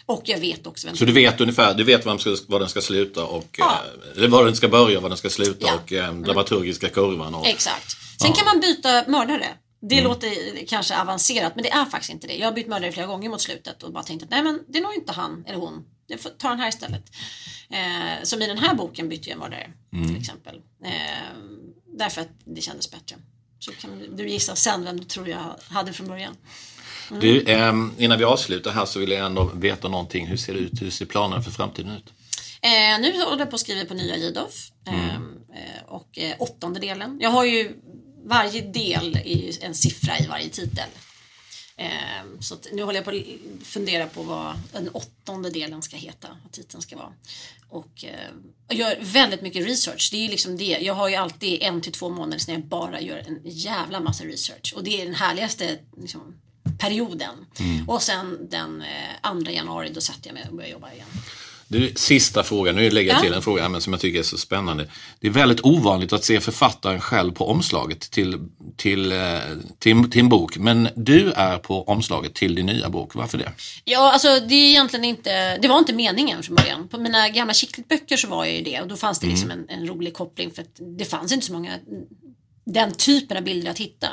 [0.06, 2.70] Och jag vet också vem Så du vet ungefär, du vet var, ska, var den
[2.70, 3.82] ska sluta och, Ja.
[4.12, 5.76] eh, eller var den ska börja, var den ska sluta Ja.
[5.76, 7.36] och eh, dramaturgiska kurvan.
[7.36, 7.96] Och, Exakt.
[8.22, 9.48] Sen kan man byta mördare.
[9.82, 12.34] Det låter kanske avancerat men det är faktiskt inte det.
[12.38, 14.78] Jag har bytt mördare flera gånger mot slutet och bara tänkt att nej men det
[14.78, 15.86] är nog inte han eller hon.
[16.08, 17.04] Jag får ta den här istället.
[17.70, 19.70] Eh, som i den här boken bytte jag mördare
[20.08, 20.56] till exempel.
[20.86, 20.92] Eh,
[21.98, 23.16] därför att det kändes bättre.
[23.60, 26.36] Så kan du gissa sen vem du tror jag hade från början.
[27.10, 30.28] Du, ehm, innan vi avslutar här så vill jag ändå veta någonting.
[30.28, 30.82] Hur ser det ut?
[30.82, 32.14] Hur ser planen för framtiden ut?
[32.62, 34.72] Eh, nu håller jag på att skriva på nya Jidolf.
[34.88, 37.18] Eh, eh, och eh, åttonde delen.
[37.22, 37.72] Jag har ju
[38.26, 40.90] varje del är ju en siffra i varje titel.
[41.78, 46.28] Eh, så nu håller jag på att fundera på vad den åttonde delen ska heta,
[46.44, 47.14] vad titeln ska vara.
[47.70, 48.30] Och eh,
[48.68, 50.10] jag gör väldigt mycket research.
[50.12, 50.78] Det är ju liksom det.
[50.82, 54.24] Jag har ju alltid en till två månader när jag bara gör en jävla massa
[54.24, 54.74] research.
[54.76, 56.40] Och det är den härligaste liksom,
[56.80, 57.36] perioden.
[57.88, 61.08] Och sen den eh, 2 januari då satt jag med och började jobba igen.
[61.68, 63.22] Du, sista frågan, nu lägger jag Ja.
[63.22, 64.88] till en fråga men som jag tycker är så spännande.
[65.20, 68.40] Det är väldigt ovanligt att se författaren själv på omslaget till,
[68.78, 69.18] till, eh,
[69.80, 70.58] till, till en bok.
[70.58, 73.16] Men du är på omslaget till din nya bok.
[73.16, 73.52] Varför det?
[73.84, 76.88] Ja, alltså det är egentligen inte, det var inte meningen från början.
[76.88, 79.66] På mina gamla Chicklit-böcker så var jag ju det och då fanns det liksom en,
[79.70, 81.72] en rolig koppling för att det fanns inte så många
[82.66, 84.08] den typen av bilder att hitta.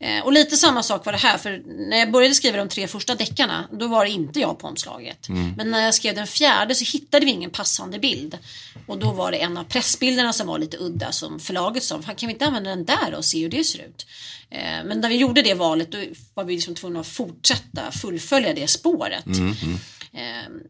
[0.00, 2.88] Eh, och lite samma sak var det här, för när jag började skriva de tre
[2.88, 5.28] första deckarna, då var det inte jag på omslaget.
[5.56, 8.38] Men när jag skrev den fjärde så hittade vi ingen passande bild.
[8.86, 12.14] Och då var det en av pressbilderna som var lite udda som förlaget sa, "Fan,
[12.14, 14.06] kan vi inte använda den där och se hur det ser ut?
[14.50, 15.98] Eh, men när vi gjorde det valet då
[16.34, 19.24] var vi liksom tvungna att fortsätta fullfölja det spåret.
[20.12, 20.22] Eh,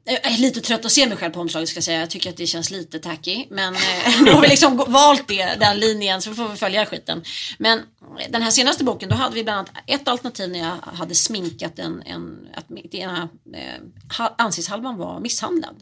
[0.05, 2.01] jag är lite trött att se mig själv på omslaget ska jag säga.
[2.01, 3.45] Jag tycker att det känns lite tacky.
[3.51, 3.81] Men eh,
[4.23, 7.23] nu har vi liksom valt det, den linjen så får vi följa skiten.
[7.59, 7.83] Men
[8.31, 11.79] den här senaste boken då hade vi bland annat ett alternativ när jag hade sminkat
[11.79, 13.83] en, en att mitt ena eh,
[14.19, 15.77] ha- ansiktshalvan var misshandlad.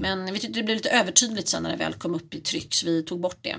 [0.00, 2.74] Men vi tyckte det blev lite övertydligt sen när det väl kom upp i tryck
[2.74, 3.56] så vi tog bort det.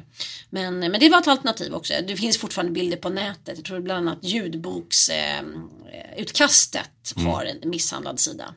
[0.50, 1.94] Men, men det var ett alternativ också.
[2.08, 3.58] Det finns fortfarande bilder på nätet.
[3.58, 8.54] Jag tror bland annat ljudboksutkastet eh, utkastet har en misshandlad sida.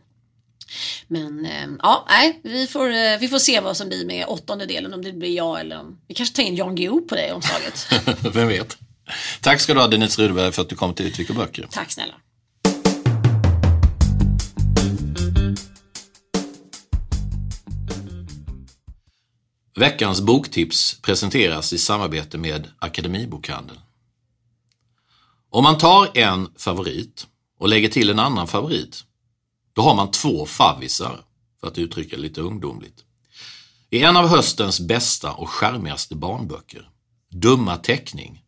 [1.08, 4.66] Men eh, ja, nej, vi får, eh, vi får se vad som blir med åttonde
[4.66, 5.98] delen, om det blir jag eller om...
[6.08, 7.86] Vi kanske tar in Jan Guillou på det omslaget.
[8.34, 8.78] Vem vet?
[9.40, 11.66] Tack ska du ha Denise Rudberg för att du kom till Utvik och böcker.
[11.70, 12.14] Tack snälla.
[19.76, 23.80] Veckans boktips presenteras i samarbete med Akademibokhandeln.
[25.50, 27.26] Om man tar en favorit
[27.58, 29.04] och lägger till en annan favorit,
[29.72, 31.20] då har man två favvisar,
[31.60, 33.04] för att uttrycka det lite ungdomligt.
[33.90, 36.88] I en av höstens bästa och charmigaste barnböcker,
[37.30, 38.42] Dumma teckning,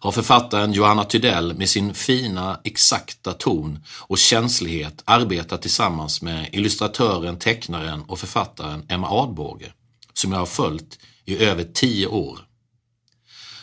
[0.00, 7.38] har författaren Johanna Tydell med sin fina, exakta ton och känslighet arbetat tillsammans med illustratören,
[7.38, 9.72] tecknaren och författaren Emma Adbåge,
[10.12, 12.40] som jag har följt i över tio år.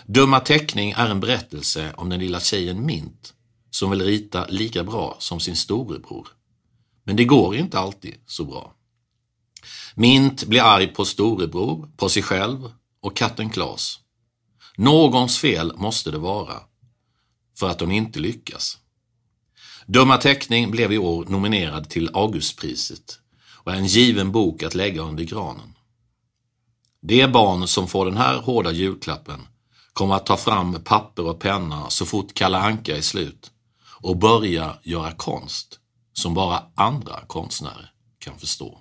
[0.05, 3.33] Dumma teckning är en berättelse om den lilla tjejen Mint,
[3.71, 6.27] som vill rita lika bra som sin storebror.
[7.05, 8.73] Men det går inte alltid så bra.
[9.95, 13.99] Mint blir arg på storebror, på sig själv och katten Klas.
[14.77, 16.61] Någons fel måste det vara
[17.57, 18.77] för att de inte lyckas.
[19.85, 23.19] Dumma teckning blev i år nominerad till Augustpriset
[23.53, 25.73] och är en given bok att lägga under granen.
[27.01, 29.47] Det barn som får den här hårda julklappen
[29.93, 33.51] kommer att ta fram papper och penna så fort Kalle Anka är slut
[34.01, 35.79] och börja göra konst
[36.17, 38.79] som bara andra konstnärer kan förstå.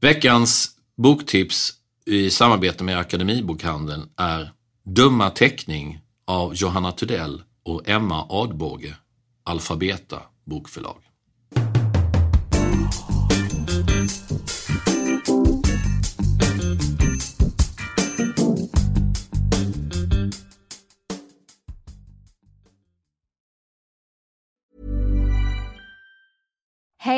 [0.00, 1.72] Veckans boktips
[2.06, 4.52] i samarbete med Akademibokhandeln är
[4.84, 8.96] Dumma teckning av Johanna Tudell och Emma Adbåge,
[9.44, 11.09] Alfabeta bokförlag.